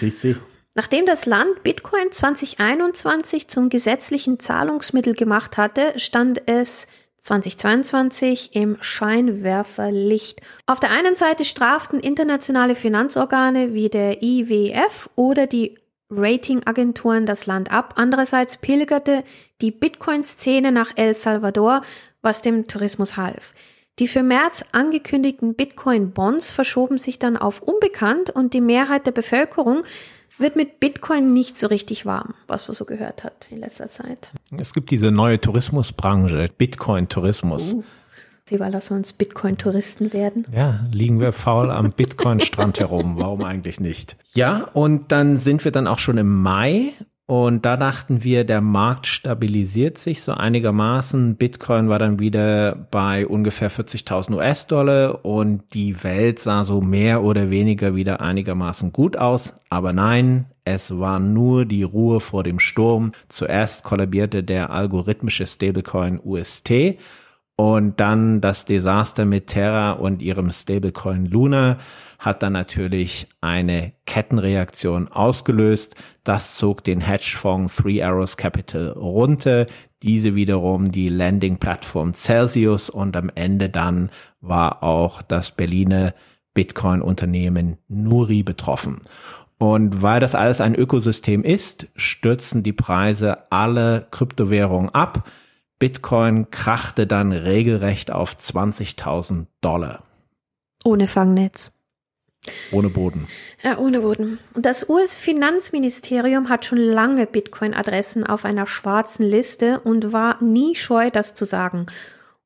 Sie, 0.00 0.10
sie. 0.10 0.36
Nachdem 0.74 1.06
das 1.06 1.24
Land 1.24 1.62
Bitcoin 1.62 2.10
2021 2.10 3.46
zum 3.46 3.68
gesetzlichen 3.68 4.40
Zahlungsmittel 4.40 5.14
gemacht 5.14 5.56
hatte, 5.56 5.96
stand 5.96 6.42
es 6.48 6.88
2022 7.18 8.56
im 8.56 8.76
Scheinwerferlicht. 8.80 10.40
Auf 10.66 10.80
der 10.80 10.90
einen 10.90 11.14
Seite 11.14 11.44
straften 11.44 12.00
internationale 12.00 12.74
Finanzorgane 12.74 13.72
wie 13.72 13.88
der 13.88 14.20
IWF 14.20 15.08
oder 15.14 15.46
die 15.46 15.78
Ratingagenturen 16.10 17.26
das 17.26 17.46
Land 17.46 17.70
ab. 17.70 17.94
Andererseits 17.96 18.58
pilgerte 18.58 19.22
die 19.60 19.70
Bitcoin-Szene 19.70 20.72
nach 20.72 20.90
El 20.96 21.14
Salvador, 21.14 21.82
was 22.20 22.42
dem 22.42 22.66
Tourismus 22.66 23.16
half. 23.16 23.54
Die 24.00 24.08
für 24.08 24.22
März 24.22 24.64
angekündigten 24.72 25.54
Bitcoin-Bonds 25.54 26.52
verschoben 26.52 26.96
sich 26.96 27.18
dann 27.18 27.36
auf 27.36 27.60
unbekannt 27.60 28.30
und 28.30 28.54
die 28.54 28.62
Mehrheit 28.62 29.04
der 29.06 29.12
Bevölkerung 29.12 29.82
wird 30.38 30.56
mit 30.56 30.80
Bitcoin 30.80 31.34
nicht 31.34 31.58
so 31.58 31.66
richtig 31.66 32.06
warm, 32.06 32.32
was 32.46 32.66
man 32.66 32.74
so 32.74 32.86
gehört 32.86 33.24
hat 33.24 33.48
in 33.50 33.60
letzter 33.60 33.90
Zeit. 33.90 34.30
Es 34.58 34.72
gibt 34.72 34.90
diese 34.90 35.10
neue 35.10 35.38
Tourismusbranche, 35.38 36.48
Bitcoin-Tourismus. 36.56 37.74
Uh, 37.74 37.84
sie 38.48 38.58
weil 38.58 38.72
lass 38.72 38.90
uns 38.90 39.12
Bitcoin-Touristen 39.12 40.14
werden. 40.14 40.46
Ja, 40.50 40.80
liegen 40.90 41.20
wir 41.20 41.32
faul 41.32 41.70
am 41.70 41.92
Bitcoin-Strand 41.92 42.80
herum. 42.80 43.16
Warum 43.18 43.44
eigentlich 43.44 43.80
nicht? 43.80 44.16
Ja, 44.32 44.66
und 44.72 45.12
dann 45.12 45.36
sind 45.36 45.62
wir 45.66 45.72
dann 45.72 45.86
auch 45.86 45.98
schon 45.98 46.16
im 46.16 46.40
Mai 46.40 46.94
und 47.30 47.64
da 47.64 47.76
dachten 47.76 48.24
wir, 48.24 48.42
der 48.42 48.60
Markt 48.60 49.06
stabilisiert 49.06 49.98
sich 49.98 50.20
so 50.20 50.32
einigermaßen. 50.32 51.36
Bitcoin 51.36 51.88
war 51.88 52.00
dann 52.00 52.18
wieder 52.18 52.74
bei 52.90 53.24
ungefähr 53.24 53.70
40.000 53.70 54.34
US-Dollar 54.34 55.24
und 55.24 55.62
die 55.72 56.02
Welt 56.02 56.40
sah 56.40 56.64
so 56.64 56.80
mehr 56.80 57.22
oder 57.22 57.48
weniger 57.48 57.94
wieder 57.94 58.20
einigermaßen 58.20 58.92
gut 58.92 59.16
aus. 59.16 59.54
Aber 59.68 59.92
nein, 59.92 60.46
es 60.64 60.98
war 60.98 61.20
nur 61.20 61.66
die 61.66 61.84
Ruhe 61.84 62.18
vor 62.18 62.42
dem 62.42 62.58
Sturm. 62.58 63.12
Zuerst 63.28 63.84
kollabierte 63.84 64.42
der 64.42 64.70
algorithmische 64.70 65.46
Stablecoin 65.46 66.18
UST 66.18 66.96
und 67.60 68.00
dann 68.00 68.40
das 68.40 68.64
Desaster 68.64 69.26
mit 69.26 69.48
Terra 69.48 69.92
und 69.92 70.22
ihrem 70.22 70.50
Stablecoin 70.50 71.26
Luna 71.26 71.76
hat 72.18 72.42
dann 72.42 72.54
natürlich 72.54 73.28
eine 73.42 73.92
Kettenreaktion 74.06 75.08
ausgelöst. 75.08 75.94
Das 76.24 76.56
zog 76.56 76.82
den 76.84 77.02
Hedgefonds 77.02 77.76
Three 77.76 78.02
Arrows 78.02 78.38
Capital 78.38 78.88
runter. 78.92 79.66
Diese 80.02 80.34
wiederum 80.34 80.90
die 80.90 81.10
Landing-Plattform 81.10 82.14
Celsius 82.14 82.88
und 82.88 83.14
am 83.14 83.30
Ende 83.34 83.68
dann 83.68 84.08
war 84.40 84.82
auch 84.82 85.20
das 85.20 85.50
Berliner 85.50 86.14
Bitcoin-Unternehmen 86.54 87.76
Nuri 87.88 88.42
betroffen. 88.42 89.02
Und 89.58 90.00
weil 90.00 90.20
das 90.20 90.34
alles 90.34 90.62
ein 90.62 90.74
Ökosystem 90.74 91.44
ist, 91.44 91.88
stürzen 91.94 92.62
die 92.62 92.72
Preise 92.72 93.52
alle 93.52 94.06
Kryptowährungen 94.10 94.94
ab. 94.94 95.28
Bitcoin 95.80 96.50
krachte 96.50 97.06
dann 97.08 97.32
regelrecht 97.32 98.12
auf 98.12 98.36
20.000 98.36 99.46
Dollar. 99.62 100.04
Ohne 100.84 101.08
Fangnetz. 101.08 101.72
Ohne 102.70 102.90
Boden. 102.90 103.26
Ja, 103.62 103.78
ohne 103.78 104.00
Boden. 104.00 104.38
Und 104.54 104.66
das 104.66 104.88
US-Finanzministerium 104.88 106.48
hat 106.48 106.64
schon 106.64 106.78
lange 106.78 107.26
Bitcoin-Adressen 107.26 108.24
auf 108.24 108.44
einer 108.44 108.66
schwarzen 108.66 109.24
Liste 109.24 109.80
und 109.80 110.12
war 110.12 110.42
nie 110.42 110.74
scheu, 110.74 111.10
das 111.10 111.34
zu 111.34 111.44
sagen 111.44 111.86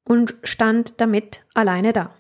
und 0.05 0.37
stand 0.45 0.95
damit 0.99 1.43
alleine 1.55 1.93
da. 1.93 2.11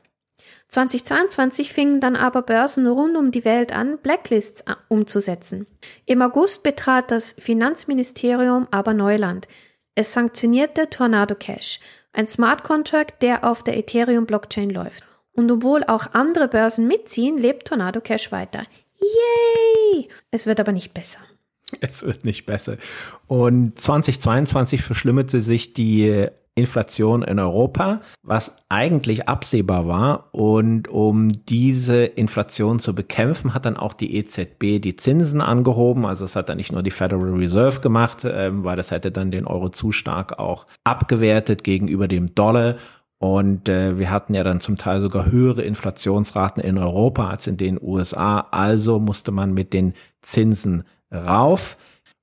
2022 0.68 1.72
fingen 1.72 2.00
dann 2.00 2.16
aber 2.16 2.42
Börsen 2.42 2.86
rund 2.88 3.16
um 3.16 3.30
die 3.30 3.44
Welt 3.44 3.72
an, 3.72 3.98
Blacklists 3.98 4.64
umzusetzen. 4.88 5.66
Im 6.06 6.22
August 6.22 6.64
betrat 6.64 7.12
das 7.12 7.36
Finanzministerium 7.38 8.66
aber 8.72 8.94
Neuland. 8.94 9.46
Es 9.94 10.12
sanktionierte 10.12 10.90
Tornado 10.90 11.34
Cash, 11.34 11.78
ein 12.12 12.26
Smart 12.26 12.64
Contract, 12.64 13.22
der 13.22 13.44
auf 13.44 13.62
der 13.62 13.76
Ethereum 13.76 14.26
Blockchain 14.26 14.70
läuft. 14.70 15.04
Und 15.32 15.50
obwohl 15.50 15.84
auch 15.84 16.14
andere 16.14 16.48
Börsen 16.48 16.88
mitziehen, 16.88 17.38
lebt 17.38 17.68
Tornado 17.68 18.00
Cash 18.00 18.32
weiter. 18.32 18.64
Yay! 19.00 20.08
Es 20.30 20.46
wird 20.46 20.60
aber 20.60 20.72
nicht 20.72 20.94
besser. 20.94 21.18
Es 21.80 22.02
wird 22.02 22.24
nicht 22.24 22.46
besser. 22.46 22.76
Und 23.26 23.78
2022 23.78 24.82
verschlimmerte 24.82 25.40
sich 25.40 25.72
die 25.72 26.28
Inflation 26.56 27.22
in 27.22 27.40
Europa, 27.40 28.00
was 28.22 28.56
eigentlich 28.68 29.28
absehbar 29.28 29.88
war. 29.88 30.28
Und 30.32 30.86
um 30.88 31.28
diese 31.46 32.04
Inflation 32.04 32.78
zu 32.78 32.94
bekämpfen, 32.94 33.54
hat 33.54 33.64
dann 33.64 33.76
auch 33.76 33.92
die 33.92 34.16
EZB 34.16 34.80
die 34.80 34.94
Zinsen 34.96 35.42
angehoben. 35.42 36.06
Also 36.06 36.24
es 36.24 36.36
hat 36.36 36.48
dann 36.48 36.58
nicht 36.58 36.72
nur 36.72 36.82
die 36.82 36.92
Federal 36.92 37.34
Reserve 37.34 37.80
gemacht, 37.80 38.24
ähm, 38.24 38.62
weil 38.62 38.76
das 38.76 38.92
hätte 38.92 39.10
dann 39.10 39.32
den 39.32 39.46
Euro 39.46 39.68
zu 39.70 39.90
stark 39.90 40.38
auch 40.38 40.66
abgewertet 40.84 41.64
gegenüber 41.64 42.06
dem 42.06 42.34
Dollar. 42.34 42.76
Und 43.18 43.68
äh, 43.68 43.98
wir 43.98 44.10
hatten 44.10 44.34
ja 44.34 44.44
dann 44.44 44.60
zum 44.60 44.76
Teil 44.76 45.00
sogar 45.00 45.32
höhere 45.32 45.62
Inflationsraten 45.62 46.62
in 46.62 46.78
Europa 46.78 47.30
als 47.30 47.46
in 47.46 47.56
den 47.56 47.80
USA. 47.82 48.46
Also 48.50 49.00
musste 49.00 49.32
man 49.32 49.54
mit 49.54 49.72
den 49.72 49.94
Zinsen 50.22 50.84
rauf. 51.10 51.76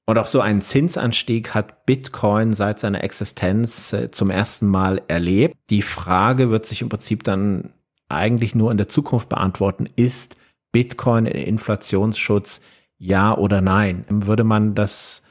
Und 0.06 0.18
auch 0.18 0.26
so 0.26 0.42
einen 0.42 0.62
Zinsanstieg 0.62 1.54
hat 1.54 1.86
Bitcoin 1.86 2.54
seit 2.54 2.80
seiner 2.80 3.04
Existenz 3.04 3.94
äh, 3.94 4.12
zum 4.12 4.30
ersten 4.30 4.68
Mal 4.68 5.02
erlebt. 5.08 5.56
Die 5.70 5.82
Frage 5.82 6.50
wird 6.50 6.66
sich 6.66 6.82
im 6.82 6.90
Prinzip 6.90 7.24
dann 7.24 7.72
eigentlich 8.10 8.56
nur 8.56 8.72
in 8.72 8.78
der 8.78 8.88
Zukunft 8.88 9.30
beantworten, 9.30 9.88
ist 9.96 10.36
Bitcoin 10.72 11.28
ein 11.28 11.34
Inflationsschutz 11.34 12.62
ja 12.98 13.36
oder 13.36 13.62
nein? 13.62 14.06
Würde 14.10 14.44
man 14.44 14.76
das 14.76 15.24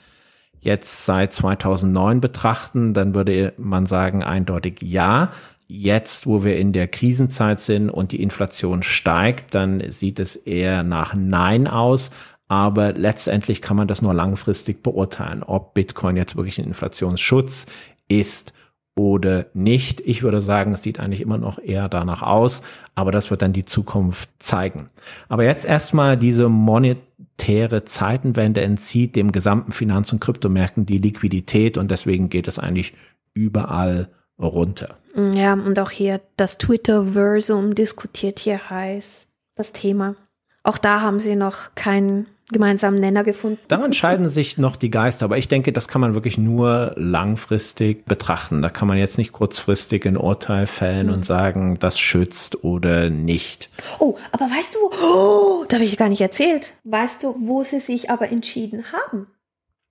jetzt 0.60 1.06
seit 1.06 1.32
2009 1.32 2.20
betrachten, 2.20 2.94
dann 2.94 3.14
würde 3.14 3.54
man 3.56 3.86
sagen 3.86 4.22
eindeutig 4.22 4.78
ja. 4.82 5.32
Jetzt, 5.66 6.26
wo 6.26 6.42
wir 6.42 6.56
in 6.56 6.72
der 6.72 6.88
Krisenzeit 6.88 7.60
sind 7.60 7.90
und 7.90 8.10
die 8.10 8.22
Inflation 8.22 8.82
steigt, 8.82 9.54
dann 9.54 9.88
sieht 9.92 10.18
es 10.18 10.34
eher 10.34 10.82
nach 10.82 11.14
Nein 11.14 11.68
aus. 11.68 12.10
Aber 12.50 12.95
letztendlich 12.95 13.62
kann 13.62 13.76
man 13.76 13.87
das 13.87 14.02
nur 14.02 14.12
langfristig 14.12 14.83
beurteilen, 14.83 15.45
ob 15.45 15.73
Bitcoin 15.73 16.16
jetzt 16.16 16.35
wirklich 16.35 16.59
ein 16.59 16.64
Inflationsschutz 16.64 17.66
ist 18.09 18.52
oder 18.97 19.47
nicht. 19.54 20.00
Ich 20.00 20.25
würde 20.25 20.40
sagen, 20.40 20.73
es 20.73 20.83
sieht 20.83 20.99
eigentlich 20.99 21.21
immer 21.21 21.38
noch 21.38 21.61
eher 21.61 21.88
danach 21.88 22.23
aus, 22.23 22.62
aber 22.97 23.12
das 23.12 23.30
wird 23.30 23.42
dann 23.42 23.52
die 23.52 23.66
Zukunft 23.66 24.30
zeigen. 24.40 24.90
Aber 25.28 25.45
jetzt 25.45 25.64
erstmal 25.64 26.16
diese 26.16 26.49
monetäre 26.49 27.85
Zeitenwende 27.85 28.62
entzieht 28.62 29.14
dem 29.14 29.30
gesamten 29.30 29.71
Finanz- 29.71 30.12
und 30.12 30.19
Kryptomärkten 30.19 30.87
die 30.87 30.99
Liquidität 30.99 31.78
und 31.78 31.88
deswegen 31.88 32.30
geht 32.30 32.49
es 32.49 32.59
eigentlich 32.59 32.95
überall 33.33 34.09
runter. 34.40 34.97
Ja, 35.35 35.52
und 35.52 35.78
auch 35.78 35.90
hier 35.90 36.21
das 36.37 36.59
Twitter-Versum 36.59 37.76
diskutiert 37.76 38.40
hier 38.40 38.71
heiß 38.71 39.28
das 39.54 39.71
Thema. 39.71 40.16
Auch 40.64 40.78
da 40.78 41.00
haben 41.00 41.21
sie 41.21 41.37
noch 41.37 41.76
keinen 41.76 42.26
gemeinsamen 42.52 43.00
Nenner 43.00 43.25
gefunden. 43.25 43.59
Da 43.69 43.85
entscheiden 43.85 44.28
sich 44.28 44.59
noch 44.59 44.76
die 44.76 44.90
Geister, 44.90 45.26
aber 45.26 45.38
ich 45.38 45.49
denke, 45.49 45.73
das 45.73 45.88
kann 45.88 46.00
man 46.00 46.14
wirklich 46.14 46.38
nur 46.38 46.92
langfristig 46.97 48.04
betrachten. 48.04 48.62
Da 48.62 48.69
kann 48.69 48.88
man 48.88 48.99
jetzt 48.99 49.19
nicht 49.19 49.33
kurzfristig 49.33 50.07
ein 50.07 50.16
Urteil 50.16 50.66
fällen 50.66 51.09
mhm. 51.09 51.12
und 51.14 51.25
sagen, 51.25 51.78
das 51.78 51.99
schützt 51.99 52.64
oder 52.64 53.11
nicht. 53.11 53.71
Oh, 53.99 54.16
aber 54.33 54.47
weißt 54.47 54.75
du, 54.75 54.78
oh, 55.04 55.64
das 55.69 55.78
habe 55.78 55.85
ich 55.85 55.97
gar 55.97 56.09
nicht 56.09 56.21
erzählt. 56.21 56.75
Weißt 56.85 57.23
du, 57.23 57.37
wo 57.38 57.62
sie 57.62 57.80
sich 57.80 58.11
aber 58.11 58.30
entschieden 58.30 58.85
haben? 58.92 59.26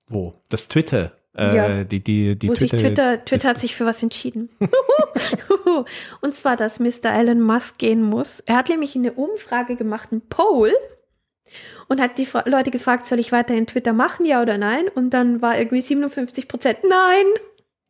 Wo? 0.08 0.34
Das 0.50 0.68
Twitter. 0.68 1.12
Äh, 1.38 1.56
ja. 1.56 1.84
die, 1.84 2.04
die, 2.04 2.38
die 2.38 2.50
Wo 2.50 2.54
Twitter, 2.54 2.78
sich 2.78 2.82
Twitter, 2.82 3.24
Twitter 3.24 3.50
hat 3.50 3.60
sich 3.60 3.75
für 3.75 3.86
was 3.86 4.01
entschieden. 4.01 4.50
und 6.22 6.34
zwar, 6.34 6.56
dass 6.56 6.80
Mr. 6.80 7.13
Elon 7.13 7.39
Musk 7.39 7.78
gehen 7.78 8.01
muss. 8.01 8.39
Er 8.42 8.58
hat 8.58 8.70
nämlich 8.70 8.96
eine 8.96 9.13
Umfrage 9.13 9.75
gemacht, 9.75 10.12
ein 10.12 10.22
Poll, 10.22 10.74
und 11.89 12.00
hat 12.00 12.17
die 12.17 12.27
Leute 12.46 12.72
gefragt, 12.72 13.05
soll 13.05 13.19
ich 13.19 13.31
weiterhin 13.34 13.67
Twitter 13.67 13.91
machen, 13.93 14.25
ja 14.25 14.41
oder 14.41 14.58
nein? 14.58 14.86
Und 14.93 15.10
dann 15.10 15.41
war 15.41 15.58
irgendwie 15.58 15.81
57 15.81 16.48
Prozent 16.48 16.79
nein. 16.84 17.25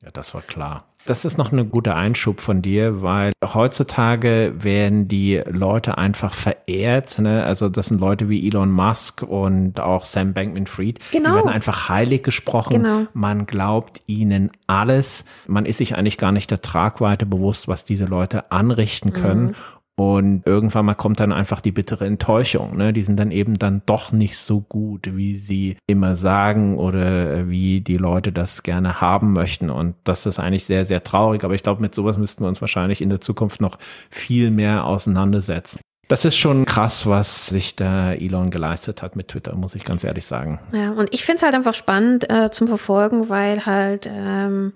Ja, 0.02 0.10
das 0.12 0.34
war 0.34 0.42
klar. 0.42 0.86
Das 1.06 1.26
ist 1.26 1.38
noch 1.38 1.52
ein 1.52 1.72
guter 1.72 1.96
Einschub 1.96 2.40
von 2.40 2.62
dir, 2.62 3.02
weil 3.02 3.32
heutzutage 3.44 4.54
werden 4.58 5.08
die 5.08 5.42
Leute 5.50 5.98
einfach 5.98 6.34
verehrt. 6.34 7.20
Ne? 7.20 7.44
Also 7.44 7.70
das 7.70 7.88
sind 7.88 8.02
Leute 8.02 8.30
wie 8.30 8.46
Elon 8.46 8.70
Musk 8.70 9.24
und 9.24 9.80
auch 9.80 10.06
Sam 10.06 10.34
Bankman-Fried. 10.34 11.00
Genau. 11.12 11.30
Die 11.30 11.36
werden 11.36 11.50
einfach 11.50 11.90
heilig 11.90 12.24
gesprochen. 12.24 12.84
Genau. 12.84 13.08
Man 13.14 13.46
glaubt 13.46 14.04
ihnen 14.08 14.52
alles. 14.68 15.26
Man 15.48 15.66
ist 15.66 15.78
sich 15.78 15.96
eigentlich 15.96 16.18
gar 16.18 16.32
nicht 16.32 16.52
der 16.52 16.62
Tragweite 16.62 17.26
bewusst, 17.26 17.68
was 17.68 17.86
diese 17.86 18.06
Leute 18.06 18.52
anrichten 18.52 19.14
können. 19.14 19.48
Mhm. 19.48 19.56
Und 20.00 20.44
irgendwann 20.46 20.86
mal 20.86 20.94
kommt 20.94 21.20
dann 21.20 21.34
einfach 21.34 21.60
die 21.60 21.74
bittere 21.74 22.06
Enttäuschung. 22.06 22.78
Ne? 22.78 22.94
Die 22.94 23.02
sind 23.02 23.18
dann 23.18 23.32
eben 23.32 23.60
dann 23.60 23.82
doch 23.86 24.14
nicht 24.14 24.38
so 24.38 24.62
gut, 24.62 25.14
wie 25.14 25.36
sie 25.36 25.76
immer 25.88 26.16
sagen 26.16 26.78
oder 26.78 27.50
wie 27.50 27.82
die 27.82 27.98
Leute 27.98 28.32
das 28.32 28.64
gerne 28.64 29.02
haben 29.02 29.34
möchten. 29.34 29.70
Und 29.70 29.96
das 30.06 30.26
ist 30.26 30.40
eigentlich 30.40 30.64
sehr, 30.64 30.86
sehr 30.86 31.04
traurig. 31.04 31.44
Aber 31.44 31.54
ich 31.54 31.64
glaube, 31.64 31.82
mit 31.82 31.94
sowas 31.94 32.18
müssten 32.18 32.46
wir 32.46 32.48
uns 32.48 32.62
wahrscheinlich 32.62 33.02
in 33.02 33.10
der 33.10 33.20
Zukunft 33.20 33.60
noch 33.60 33.78
viel 34.10 34.52
mehr 34.52 34.86
auseinandersetzen. 34.86 35.82
Das 36.08 36.24
ist 36.24 36.38
schon 36.38 36.64
krass, 36.64 37.06
was 37.06 37.48
sich 37.48 37.76
der 37.76 38.22
Elon 38.22 38.52
geleistet 38.52 39.02
hat 39.02 39.18
mit 39.18 39.28
Twitter, 39.28 39.54
muss 39.54 39.76
ich 39.76 39.84
ganz 39.84 40.06
ehrlich 40.06 40.26
sagen. 40.26 40.62
Ja, 40.72 40.92
und 40.92 41.14
ich 41.14 41.26
finde 41.26 41.40
es 41.40 41.44
halt 41.44 41.56
einfach 41.56 41.74
spannend 41.74 42.30
äh, 42.30 42.52
zum 42.52 42.70
Verfolgen, 42.70 43.28
weil 43.28 43.66
halt 43.66 44.10
ähm, 44.10 44.72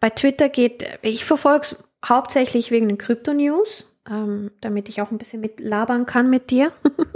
bei 0.00 0.08
Twitter 0.08 0.48
geht, 0.48 0.86
ich 1.02 1.26
verfolge 1.26 1.60
es 1.60 1.84
hauptsächlich 2.02 2.70
wegen 2.70 2.88
den 2.88 2.96
Krypto-News, 2.96 3.86
ähm, 4.08 4.50
damit 4.60 4.88
ich 4.88 5.00
auch 5.00 5.10
ein 5.10 5.18
bisschen 5.18 5.40
mit 5.40 5.60
labern 5.60 6.06
kann 6.06 6.30
mit 6.30 6.50
dir. 6.50 6.72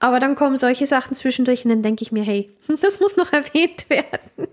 Aber 0.00 0.20
dann 0.20 0.34
kommen 0.34 0.58
solche 0.58 0.86
Sachen 0.86 1.14
zwischendurch 1.14 1.64
und 1.64 1.70
dann 1.70 1.82
denke 1.82 2.02
ich 2.02 2.12
mir, 2.12 2.22
hey, 2.22 2.50
das 2.82 3.00
muss 3.00 3.16
noch 3.16 3.32
erwähnt 3.32 3.88
werden. 3.88 4.48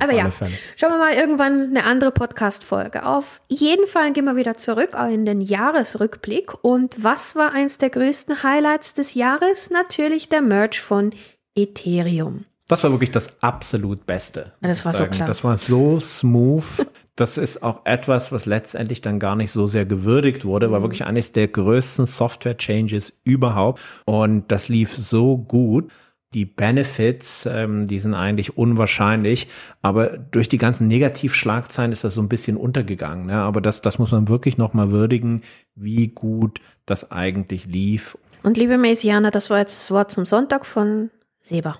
Aber 0.00 0.12
ja, 0.12 0.28
Fälle. 0.30 0.50
schauen 0.76 0.90
wir 0.90 0.98
mal 0.98 1.14
irgendwann 1.14 1.70
eine 1.70 1.84
andere 1.84 2.10
Podcast-Folge. 2.10 3.06
Auf 3.06 3.40
jeden 3.48 3.86
Fall 3.86 4.12
gehen 4.12 4.24
wir 4.24 4.36
wieder 4.36 4.56
zurück 4.56 4.96
in 5.10 5.24
den 5.24 5.40
Jahresrückblick. 5.40 6.52
Und 6.62 7.02
was 7.02 7.36
war 7.36 7.52
eins 7.52 7.78
der 7.78 7.90
größten 7.90 8.42
Highlights 8.42 8.94
des 8.94 9.14
Jahres? 9.14 9.70
Natürlich 9.70 10.28
der 10.28 10.42
Merch 10.42 10.80
von 10.80 11.12
Ethereum. 11.54 12.44
Das 12.66 12.82
war 12.84 12.90
wirklich 12.90 13.12
das 13.12 13.40
absolut 13.42 14.04
Beste. 14.04 14.52
Das 14.60 14.84
war 14.84 14.94
sagen. 14.94 15.12
so 15.12 15.16
klar. 15.16 15.28
Das 15.28 15.44
war 15.44 15.56
so 15.56 16.00
smooth. 16.00 16.86
Das 17.22 17.38
ist 17.38 17.62
auch 17.62 17.82
etwas, 17.84 18.32
was 18.32 18.46
letztendlich 18.46 19.00
dann 19.00 19.20
gar 19.20 19.36
nicht 19.36 19.52
so 19.52 19.68
sehr 19.68 19.86
gewürdigt 19.86 20.44
wurde, 20.44 20.72
war 20.72 20.80
mhm. 20.80 20.84
wirklich 20.84 21.06
eines 21.06 21.30
der 21.30 21.46
größten 21.46 22.04
Software-Changes 22.04 23.20
überhaupt. 23.22 23.80
Und 24.06 24.50
das 24.50 24.68
lief 24.68 24.92
so 24.92 25.38
gut. 25.38 25.92
Die 26.34 26.44
Benefits, 26.44 27.46
ähm, 27.46 27.86
die 27.86 28.00
sind 28.00 28.14
eigentlich 28.14 28.56
unwahrscheinlich, 28.56 29.46
aber 29.82 30.18
durch 30.18 30.48
die 30.48 30.58
ganzen 30.58 30.88
Negativschlagzeilen 30.88 31.92
ist 31.92 32.02
das 32.02 32.14
so 32.14 32.22
ein 32.22 32.28
bisschen 32.28 32.56
untergegangen. 32.56 33.26
Ne? 33.26 33.36
Aber 33.36 33.60
das, 33.60 33.82
das 33.82 34.00
muss 34.00 34.10
man 34.10 34.28
wirklich 34.28 34.58
nochmal 34.58 34.90
würdigen, 34.90 35.42
wie 35.76 36.08
gut 36.08 36.60
das 36.86 37.12
eigentlich 37.12 37.66
lief. 37.66 38.18
Und 38.42 38.56
liebe 38.56 38.78
Mesianer, 38.78 39.30
das 39.30 39.48
war 39.48 39.58
jetzt 39.58 39.78
das 39.78 39.90
Wort 39.92 40.10
zum 40.10 40.26
Sonntag 40.26 40.66
von 40.66 41.10
Seba. 41.40 41.78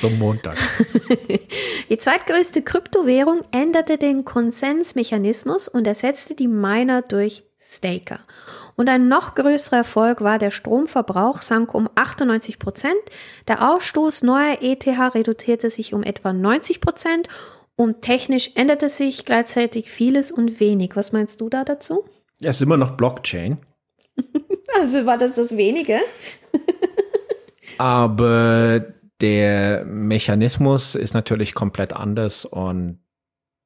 Zum 0.00 0.18
Montag. 0.18 0.56
die 1.90 1.98
zweitgrößte 1.98 2.62
Kryptowährung 2.62 3.42
änderte 3.50 3.98
den 3.98 4.24
Konsensmechanismus 4.24 5.68
und 5.68 5.86
ersetzte 5.86 6.34
die 6.34 6.48
Miner 6.48 7.02
durch 7.02 7.44
Staker. 7.58 8.20
Und 8.74 8.88
ein 8.88 9.08
noch 9.08 9.34
größerer 9.34 9.78
Erfolg 9.78 10.20
war, 10.20 10.38
der 10.38 10.50
Stromverbrauch 10.50 11.42
sank 11.42 11.74
um 11.74 11.88
98 11.94 12.58
Prozent, 12.58 12.96
der 13.48 13.70
Ausstoß 13.70 14.22
neuer 14.22 14.58
ETH 14.60 14.86
reduzierte 14.86 15.70
sich 15.70 15.94
um 15.94 16.02
etwa 16.02 16.32
90 16.32 16.80
Prozent 16.80 17.28
und 17.76 18.02
technisch 18.02 18.50
änderte 18.54 18.88
sich 18.88 19.24
gleichzeitig 19.24 19.90
vieles 19.90 20.32
und 20.32 20.60
wenig. 20.60 20.96
Was 20.96 21.12
meinst 21.12 21.40
du 21.40 21.48
da 21.48 21.64
dazu? 21.64 22.04
Ja, 22.40 22.50
es 22.50 22.56
ist 22.56 22.62
immer 22.62 22.76
noch 22.76 22.92
Blockchain. 22.92 23.58
also 24.80 25.06
war 25.06 25.18
das 25.18 25.34
das 25.34 25.56
wenige? 25.56 26.00
Aber 27.78 28.84
der 29.22 29.84
Mechanismus 29.84 30.94
ist 30.94 31.14
natürlich 31.14 31.54
komplett 31.54 31.94
anders 31.94 32.44
und 32.44 32.98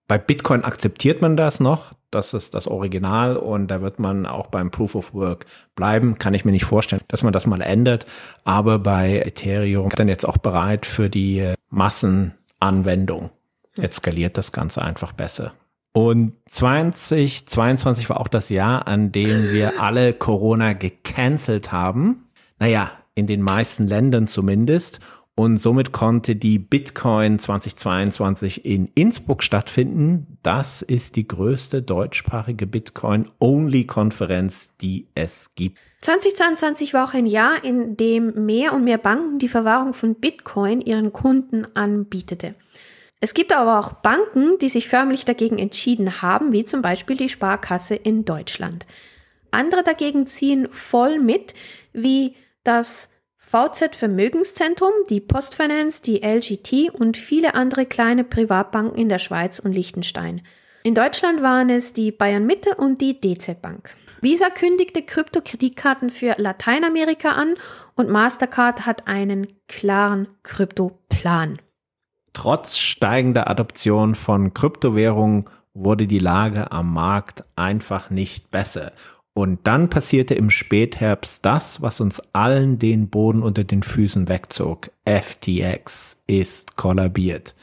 bei 0.09 0.19
Bitcoin 0.19 0.63
akzeptiert 0.63 1.21
man 1.21 1.37
das 1.37 1.59
noch. 1.59 1.95
Das 2.13 2.33
ist 2.33 2.55
das 2.55 2.69
Original 2.69 3.37
und 3.37 3.69
da 3.69 3.81
wird 3.81 3.99
man 3.99 4.25
auch 4.25 4.47
beim 4.47 4.71
Proof 4.71 4.95
of 4.95 5.15
Work 5.15 5.47
bleiben. 5.75 6.19
Kann 6.19 6.35
ich 6.35 6.45
mir 6.45 6.53
nicht 6.53 6.65
vorstellen, 6.65 7.03
dass 7.09 7.25
man 7.25 7.33
das 7.33 7.47
mal 7.47 7.61
ändert. 7.61 8.07
Aber 8.45 8.79
bei 8.79 9.19
Ethereum 9.19 9.89
dann 9.89 10.09
jetzt 10.09 10.27
auch 10.27 10.37
bereit 10.37 10.87
für 10.87 11.11
die 11.11 11.55
Massenanwendung. 11.71 13.31
Jetzt 13.77 13.97
skaliert 13.97 14.39
das 14.39 14.53
Ganze 14.53 14.83
einfach 14.83 15.13
besser. 15.13 15.53
Und 15.93 16.35
2022 16.47 18.09
war 18.09 18.21
auch 18.21 18.29
das 18.29 18.49
Jahr, 18.51 18.87
an 18.87 19.11
dem 19.11 19.51
wir 19.51 19.83
alle 19.83 20.13
Corona 20.13 20.75
gecancelt 20.75 21.73
haben. 21.73 22.29
Naja, 22.59 22.93
in 23.15 23.27
den 23.27 23.43
meisten 23.43 23.89
Ländern 23.89 24.29
zumindest. 24.29 25.01
Und 25.39 25.59
somit 25.59 25.93
konnte 25.93 26.35
die 26.35 26.59
Bitcoin 26.59 27.39
2022 27.39 28.65
in 28.65 28.91
Innsbruck 28.95 29.43
stattfinden. 29.43 30.39
Das 30.43 30.81
ist 30.81 31.17
die 31.17 31.29
größte 31.29 31.83
deutschsprachige 31.83 32.67
Bitcoin-Only-Konferenz, 32.67 34.73
die 34.81 35.09
es 35.15 35.51
gibt. 35.55 35.79
2022 36.01 36.95
war 36.95 37.07
auch 37.07 37.13
ein 37.13 37.27
Jahr, 37.27 37.63
in 37.63 37.99
dem 37.99 38.47
mehr 38.47 38.73
und 38.73 38.85
mehr 38.85 38.97
Banken 38.97 39.39
die 39.39 39.49
Verwahrung 39.49 39.93
von 39.93 40.15
Bitcoin 40.15 40.81
ihren 40.81 41.13
Kunden 41.13 41.67
anbietete. 41.75 42.55
Es 43.21 43.35
gibt 43.35 43.53
aber 43.53 43.79
auch 43.79 43.93
Banken, 43.93 44.57
die 44.59 44.71
sich 44.71 44.89
förmlich 44.89 45.27
dagegen 45.27 45.59
entschieden 45.59 46.23
haben, 46.23 46.53
wie 46.53 46.65
zum 46.65 46.81
Beispiel 46.81 47.17
die 47.17 47.29
Sparkasse 47.29 47.95
in 47.95 48.25
Deutschland. 48.25 48.87
Andere 49.51 49.83
dagegen 49.83 50.27
ziehen 50.27 50.69
voll 50.71 51.19
mit, 51.19 51.55
wie 51.93 52.35
das 52.65 53.11
VZ 53.47 53.95
Vermögenszentrum, 53.95 54.91
die 55.09 55.21
Postfinance, 55.21 56.03
die 56.03 56.23
LGT 56.25 56.91
und 56.93 57.17
viele 57.17 57.55
andere 57.55 57.87
kleine 57.87 58.25
Privatbanken 58.25 58.99
in 58.99 59.09
der 59.09 59.21
Schweiz 59.21 59.61
und 59.61 59.71
Liechtenstein. 59.71 60.43
In 60.83 60.97
Deutschland 60.97 61.43
waren 61.43 61.71
es 61.71 61.93
die 61.93 62.11
Bayern 62.11 62.45
Mitte 62.45 62.75
und 62.75 63.01
die 63.01 63.21
DZ 63.21 63.63
Bank. 63.63 63.95
Visa 64.21 64.51
kündigte 64.51 65.03
Kryptokreditkarten 65.03 66.11
für 66.11 66.35
Lateinamerika 66.39 67.31
an 67.31 67.55
und 67.95 68.11
Mastercard 68.11 68.85
hat 68.85 69.07
einen 69.07 69.47
klaren 69.69 70.27
Kryptoplan. 70.43 71.59
Trotz 72.33 72.77
steigender 72.77 73.49
Adoption 73.49 74.17
von 74.17 74.55
Kryptowährungen 74.55 75.45
wurde 75.73 76.09
die 76.09 76.19
Lage 76.19 76.73
am 76.73 76.93
Markt 76.93 77.45
einfach 77.55 78.11
nicht 78.11 78.51
besser. 78.51 78.93
Und 79.37 79.59
dann 79.65 79.91
passierte 79.91 80.33
im 80.35 80.49
Spätherbst 80.49 81.45
das, 81.45 81.83
was 81.83 82.01
uns 82.01 82.23
allen 82.33 82.79
den 82.79 83.11
Boden 83.11 83.43
unter 83.43 83.65
den 83.65 83.83
Füßen 83.83 84.31
wegzog. 84.31 84.91
FTX 85.05 86.23
ist 86.27 86.79
kollabiert. 86.79 87.55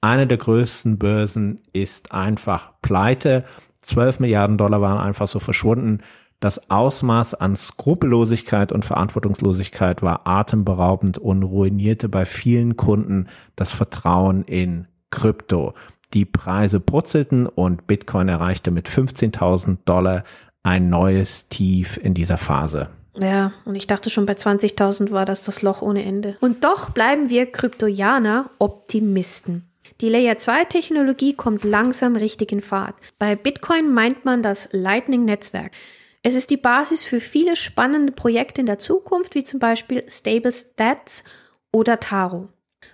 Eine 0.00 0.26
der 0.26 0.38
größten 0.38 0.98
Börsen 0.98 1.60
ist 1.72 2.10
einfach 2.10 2.72
pleite. 2.82 3.44
12 3.82 4.18
Milliarden 4.18 4.58
Dollar 4.58 4.80
waren 4.80 4.98
einfach 4.98 5.28
so 5.28 5.38
verschwunden. 5.38 6.00
Das 6.40 6.72
Ausmaß 6.72 7.34
an 7.34 7.54
Skrupellosigkeit 7.54 8.72
und 8.72 8.84
Verantwortungslosigkeit 8.84 10.02
war 10.02 10.26
atemberaubend 10.26 11.18
und 11.18 11.44
ruinierte 11.44 12.08
bei 12.08 12.24
vielen 12.24 12.76
Kunden 12.76 13.28
das 13.54 13.72
Vertrauen 13.72 14.42
in 14.42 14.88
Krypto. 15.10 15.74
Die 16.14 16.24
Preise 16.24 16.80
brutzelten 16.80 17.46
und 17.46 17.86
Bitcoin 17.86 18.28
erreichte 18.28 18.72
mit 18.72 18.88
15.000 18.88 19.78
Dollar 19.84 20.24
ein 20.62 20.88
neues 20.88 21.48
Tief 21.48 21.98
in 22.02 22.14
dieser 22.14 22.38
Phase. 22.38 22.88
Ja, 23.20 23.52
und 23.64 23.74
ich 23.74 23.86
dachte 23.86 24.08
schon 24.10 24.26
bei 24.26 24.32
20.000 24.32 25.10
war 25.10 25.24
das 25.24 25.44
das 25.44 25.62
Loch 25.62 25.82
ohne 25.82 26.04
Ende. 26.04 26.36
Und 26.40 26.64
doch 26.64 26.90
bleiben 26.90 27.28
wir 27.28 27.46
Kryptoianer 27.46 28.50
Optimisten. 28.58 29.68
Die 30.00 30.08
Layer 30.08 30.38
2 30.38 30.64
Technologie 30.64 31.34
kommt 31.34 31.64
langsam 31.64 32.16
richtig 32.16 32.52
in 32.52 32.62
Fahrt. 32.62 32.96
Bei 33.18 33.36
Bitcoin 33.36 33.92
meint 33.92 34.24
man 34.24 34.42
das 34.42 34.68
Lightning 34.72 35.24
Netzwerk. 35.24 35.72
Es 36.22 36.34
ist 36.34 36.50
die 36.50 36.56
Basis 36.56 37.04
für 37.04 37.20
viele 37.20 37.56
spannende 37.56 38.12
Projekte 38.12 38.60
in 38.60 38.66
der 38.66 38.78
Zukunft, 38.78 39.34
wie 39.34 39.44
zum 39.44 39.60
Beispiel 39.60 40.04
Stable 40.08 40.52
Stats 40.52 41.24
oder 41.72 42.00
Taro. 42.00 42.48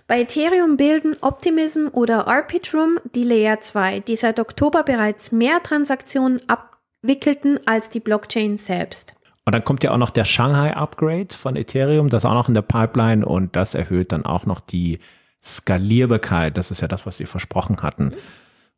Bei 0.07 0.21
Ethereum 0.21 0.77
bilden 0.77 1.15
Optimism 1.21 1.87
oder 1.91 2.27
Arbitrum 2.27 2.99
die 3.15 3.23
Layer 3.23 3.61
2, 3.61 4.01
die 4.01 4.15
seit 4.15 4.39
Oktober 4.39 4.83
bereits 4.83 5.31
mehr 5.31 5.61
Transaktionen 5.63 6.41
ab 6.47 6.68
wickelten 7.01 7.59
als 7.65 7.89
die 7.89 7.99
Blockchain 7.99 8.57
selbst. 8.57 9.15
Und 9.45 9.53
dann 9.53 9.63
kommt 9.63 9.83
ja 9.83 9.91
auch 9.91 9.97
noch 9.97 10.11
der 10.11 10.25
Shanghai 10.25 10.75
Upgrade 10.75 11.33
von 11.33 11.55
Ethereum, 11.55 12.09
das 12.09 12.23
ist 12.23 12.29
auch 12.29 12.33
noch 12.33 12.49
in 12.49 12.53
der 12.53 12.61
Pipeline 12.61 13.25
und 13.25 13.55
das 13.55 13.73
erhöht 13.73 14.11
dann 14.11 14.25
auch 14.25 14.45
noch 14.45 14.59
die 14.59 14.99
Skalierbarkeit. 15.43 16.57
Das 16.57 16.71
ist 16.71 16.81
ja 16.81 16.87
das, 16.87 17.05
was 17.05 17.17
sie 17.17 17.25
versprochen 17.25 17.77
hatten. 17.81 18.13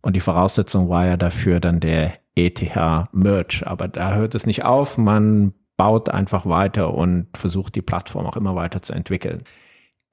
Und 0.02 0.16
die 0.16 0.20
Voraussetzung 0.20 0.90
war 0.90 1.06
ja 1.06 1.18
dafür 1.18 1.60
dann 1.60 1.80
der 1.80 2.14
ETH 2.36 2.62
Merge. 3.12 3.64
Aber 3.66 3.88
da 3.88 4.14
hört 4.16 4.36
es 4.36 4.46
nicht 4.46 4.64
auf. 4.64 4.98
Man 4.98 5.54
baut 5.78 6.10
einfach 6.10 6.46
weiter 6.46 6.94
und 6.94 7.28
versucht 7.36 7.76
die 7.76 7.82
Plattform 7.82 8.26
auch 8.26 8.38
immer 8.38 8.56
weiter 8.56 8.82
zu 8.82 8.94
entwickeln. 8.94 9.44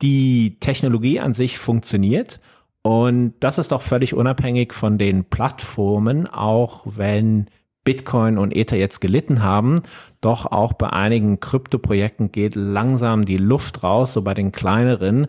Die 0.01 0.59
Technologie 0.61 1.21
an 1.21 1.35
sich 1.35 1.59
funktioniert 1.59 2.40
und 2.83 3.35
das 3.40 3.59
ist 3.59 3.73
auch 3.73 3.83
völlig 3.83 4.14
unabhängig 4.14 4.73
von 4.73 4.97
den 4.97 5.25
Plattformen, 5.25 6.27
auch 6.27 6.87
wenn 6.87 7.51
Bitcoin 7.88 8.37
und 8.37 8.55
Ether 8.55 8.77
jetzt 8.77 9.01
gelitten 9.01 9.42
haben. 9.42 9.81
Doch 10.20 10.44
auch 10.44 10.74
bei 10.74 10.90
einigen 10.90 11.40
Kryptoprojekten 11.40 12.31
geht 12.31 12.55
langsam 12.55 13.24
die 13.24 13.38
Luft 13.38 13.83
raus, 13.83 14.12
so 14.12 14.20
bei 14.20 14.35
den 14.35 14.53
kleineren. 14.53 15.27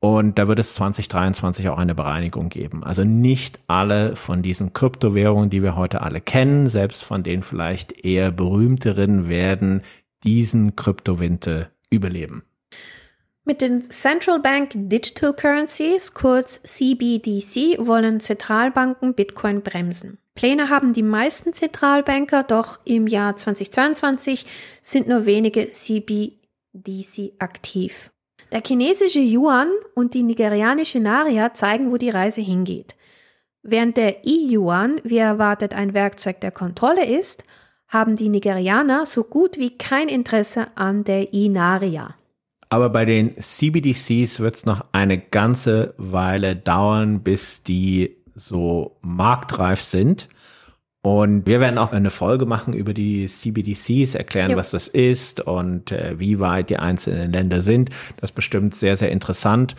Und 0.00 0.38
da 0.38 0.46
wird 0.46 0.58
es 0.58 0.74
2023 0.74 1.70
auch 1.70 1.78
eine 1.78 1.94
Bereinigung 1.94 2.50
geben. 2.50 2.84
Also 2.84 3.04
nicht 3.04 3.58
alle 3.68 4.16
von 4.16 4.42
diesen 4.42 4.74
Kryptowährungen, 4.74 5.48
die 5.48 5.62
wir 5.62 5.76
heute 5.76 6.02
alle 6.02 6.20
kennen, 6.20 6.68
selbst 6.68 7.04
von 7.04 7.22
den 7.22 7.42
vielleicht 7.42 8.04
eher 8.04 8.30
berühmteren, 8.30 9.30
werden 9.30 9.80
diesen 10.24 10.76
Kryptowinter 10.76 11.70
überleben. 11.88 12.42
Mit 13.46 13.62
den 13.62 13.80
Central 13.90 14.40
Bank 14.40 14.72
Digital 14.74 15.32
Currencies, 15.32 16.12
kurz 16.12 16.62
CBDC, 16.64 17.78
wollen 17.78 18.20
Zentralbanken 18.20 19.14
Bitcoin 19.14 19.62
bremsen. 19.62 20.18
Pläne 20.34 20.68
haben 20.68 20.92
die 20.92 21.02
meisten 21.02 21.52
Zentralbanker, 21.52 22.42
doch 22.42 22.80
im 22.84 23.06
Jahr 23.06 23.36
2022 23.36 24.46
sind 24.82 25.08
nur 25.08 25.26
wenige 25.26 25.68
CBDC 25.68 27.34
aktiv. 27.38 28.10
Der 28.50 28.62
chinesische 28.64 29.20
Yuan 29.20 29.68
und 29.94 30.14
die 30.14 30.22
nigerianische 30.22 31.00
Naria 31.00 31.54
zeigen, 31.54 31.90
wo 31.90 31.96
die 31.96 32.10
Reise 32.10 32.40
hingeht. 32.40 32.94
Während 33.62 33.96
der 33.96 34.26
E-Yuan, 34.26 35.00
wie 35.04 35.18
erwartet, 35.18 35.72
ein 35.72 35.94
Werkzeug 35.94 36.40
der 36.40 36.50
Kontrolle 36.50 37.06
ist, 37.06 37.44
haben 37.88 38.16
die 38.16 38.28
Nigerianer 38.28 39.06
so 39.06 39.24
gut 39.24 39.56
wie 39.58 39.78
kein 39.78 40.08
Interesse 40.08 40.66
an 40.74 41.04
der 41.04 41.32
E-Naria. 41.32 42.14
Aber 42.68 42.90
bei 42.90 43.04
den 43.04 43.40
CBDCs 43.40 44.40
wird 44.40 44.56
es 44.56 44.66
noch 44.66 44.84
eine 44.92 45.18
ganze 45.18 45.94
Weile 45.96 46.56
dauern, 46.56 47.22
bis 47.22 47.62
die 47.62 48.16
so 48.34 48.96
marktreif 49.02 49.80
sind. 49.80 50.28
Und 51.02 51.46
wir 51.46 51.60
werden 51.60 51.76
auch 51.76 51.92
eine 51.92 52.08
Folge 52.08 52.46
machen 52.46 52.72
über 52.72 52.94
die 52.94 53.26
CBDCs, 53.26 54.14
erklären, 54.14 54.52
jo. 54.52 54.56
was 54.56 54.70
das 54.70 54.88
ist 54.88 55.40
und 55.40 55.92
äh, 55.92 56.18
wie 56.18 56.40
weit 56.40 56.70
die 56.70 56.78
einzelnen 56.78 57.30
Länder 57.30 57.60
sind. 57.60 57.90
Das 58.16 58.30
ist 58.30 58.34
bestimmt 58.34 58.74
sehr, 58.74 58.96
sehr 58.96 59.10
interessant. 59.10 59.76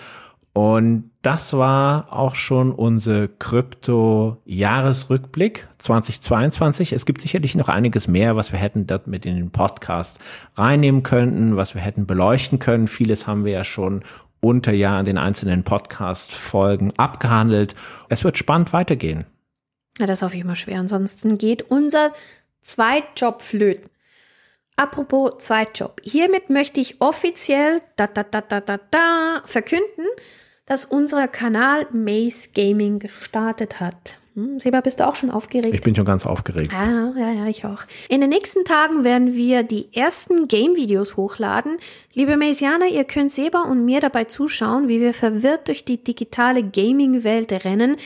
Und 0.56 1.12
das 1.22 1.52
war 1.52 2.14
auch 2.14 2.36
schon 2.36 2.72
unser 2.72 3.28
Krypto-Jahresrückblick 3.28 5.68
2022. 5.80 6.94
Es 6.94 7.06
gibt 7.06 7.20
sicherlich 7.20 7.56
noch 7.56 7.68
einiges 7.68 8.08
mehr, 8.08 8.38
was 8.38 8.54
wir 8.54 8.60
hätten 8.60 8.88
dort 8.88 9.08
mit 9.08 9.26
in 9.26 9.36
den 9.36 9.52
Podcast 9.52 10.18
reinnehmen 10.56 11.04
könnten, 11.04 11.58
was 11.58 11.76
wir 11.76 11.82
hätten 11.82 12.06
beleuchten 12.06 12.60
können. 12.60 12.88
Vieles 12.88 13.28
haben 13.28 13.44
wir 13.44 13.52
ja 13.52 13.66
schon 13.66 14.04
unter 14.46 14.72
Jahr 14.72 15.00
in 15.00 15.06
den 15.06 15.18
einzelnen 15.18 15.64
Podcast-Folgen 15.64 16.94
abgehandelt. 16.98 17.76
Es 18.10 18.24
wird 18.24 18.38
spannend 18.38 18.74
weitergehen. 18.74 19.26
Ja, 19.98 20.06
das 20.06 20.22
hoffe 20.22 20.38
ich 20.38 20.44
mal 20.44 20.56
schwer. 20.56 20.80
Ansonsten 20.80 21.38
geht 21.38 21.64
unser 21.72 22.14
Zweitjob 22.62 23.42
flöten. 23.42 23.90
Apropos 24.76 25.38
Zweitjob. 25.40 26.02
Hiermit 26.04 26.50
möchte 26.50 26.80
ich 26.80 27.02
offiziell 27.02 27.82
da, 27.96 28.08
da, 28.08 28.24
da, 28.24 28.42
da, 28.42 28.60
da, 28.62 28.78
da, 28.92 29.42
verkünden, 29.46 30.06
dass 30.66 30.86
unser 30.86 31.28
Kanal 31.28 31.88
Maze 31.92 32.50
Gaming 32.54 33.00
gestartet 33.00 33.80
hat. 33.80 34.18
Hm, 34.36 34.60
Seba, 34.60 34.82
bist 34.82 35.00
du 35.00 35.08
auch 35.08 35.16
schon 35.16 35.32
aufgeregt? 35.32 35.74
Ich 35.74 35.82
bin 35.82 35.96
schon 35.96 36.06
ganz 36.06 36.26
aufgeregt. 36.26 36.72
Ah, 36.74 37.12
ja, 37.18 37.32
ja, 37.32 37.46
ich 37.48 37.66
auch. 37.66 37.84
In 38.10 38.22
den 38.22 38.30
nächsten 38.30 38.66
Tagen 38.66 39.04
werden 39.04 39.34
wir 39.34 39.64
die 39.64 39.88
ersten 39.94 40.48
Game-Videos 40.48 41.18
hochladen. 41.18 41.78
Liebe 42.14 42.38
Maisianer, 42.38 42.88
ihr 42.88 43.06
könnt 43.06 43.32
Seba 43.32 43.64
und 43.64 43.86
mir 43.86 44.02
dabei 44.02 44.26
zuschauen, 44.26 44.88
wie 44.88 45.02
wir 45.02 45.14
verwirrt 45.14 45.70
durch 45.70 45.86
die 45.86 46.04
digitale 46.04 46.64
Gaming-Welt 46.64 47.52
rennen 47.66 47.98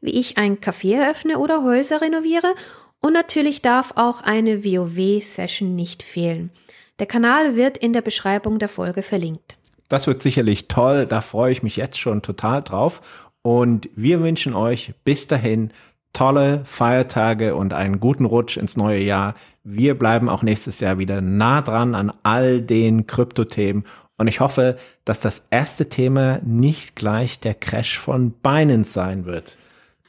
wie 0.00 0.18
ich 0.18 0.38
ein 0.38 0.58
Café 0.58 0.96
eröffne 0.96 1.38
oder 1.38 1.62
Häuser 1.62 2.00
renoviere 2.00 2.54
und 3.00 3.12
natürlich 3.12 3.62
darf 3.62 3.92
auch 3.96 4.22
eine 4.22 4.64
WoW-Session 4.64 5.74
nicht 5.74 6.02
fehlen. 6.02 6.50
Der 6.98 7.06
Kanal 7.06 7.56
wird 7.56 7.76
in 7.76 7.92
der 7.92 8.02
Beschreibung 8.02 8.58
der 8.58 8.68
Folge 8.68 9.02
verlinkt. 9.02 9.56
Das 9.88 10.06
wird 10.06 10.22
sicherlich 10.22 10.68
toll, 10.68 11.06
da 11.06 11.20
freue 11.20 11.52
ich 11.52 11.62
mich 11.62 11.76
jetzt 11.76 11.98
schon 11.98 12.22
total 12.22 12.62
drauf. 12.62 13.30
Und 13.46 13.88
wir 13.94 14.22
wünschen 14.22 14.54
euch 14.54 14.92
bis 15.04 15.28
dahin 15.28 15.70
tolle 16.12 16.62
Feiertage 16.64 17.54
und 17.54 17.72
einen 17.72 18.00
guten 18.00 18.24
Rutsch 18.24 18.56
ins 18.56 18.76
neue 18.76 18.98
Jahr. 18.98 19.36
Wir 19.62 19.96
bleiben 19.96 20.28
auch 20.28 20.42
nächstes 20.42 20.80
Jahr 20.80 20.98
wieder 20.98 21.20
nah 21.20 21.62
dran 21.62 21.94
an 21.94 22.12
all 22.24 22.60
den 22.60 23.06
Kryptothemen. 23.06 23.84
Und 24.16 24.26
ich 24.26 24.40
hoffe, 24.40 24.76
dass 25.04 25.20
das 25.20 25.46
erste 25.48 25.88
Thema 25.88 26.40
nicht 26.44 26.96
gleich 26.96 27.38
der 27.38 27.54
Crash 27.54 28.00
von 28.00 28.32
Binance 28.32 28.92
sein 28.92 29.26
wird. 29.26 29.56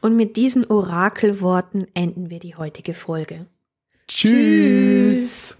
Und 0.02 0.16
mit 0.16 0.36
diesen 0.36 0.66
Orakelworten 0.66 1.86
enden 1.94 2.32
wir 2.32 2.40
die 2.40 2.56
heutige 2.56 2.96
Folge. 2.96 3.46
Tschüss. 4.08 5.60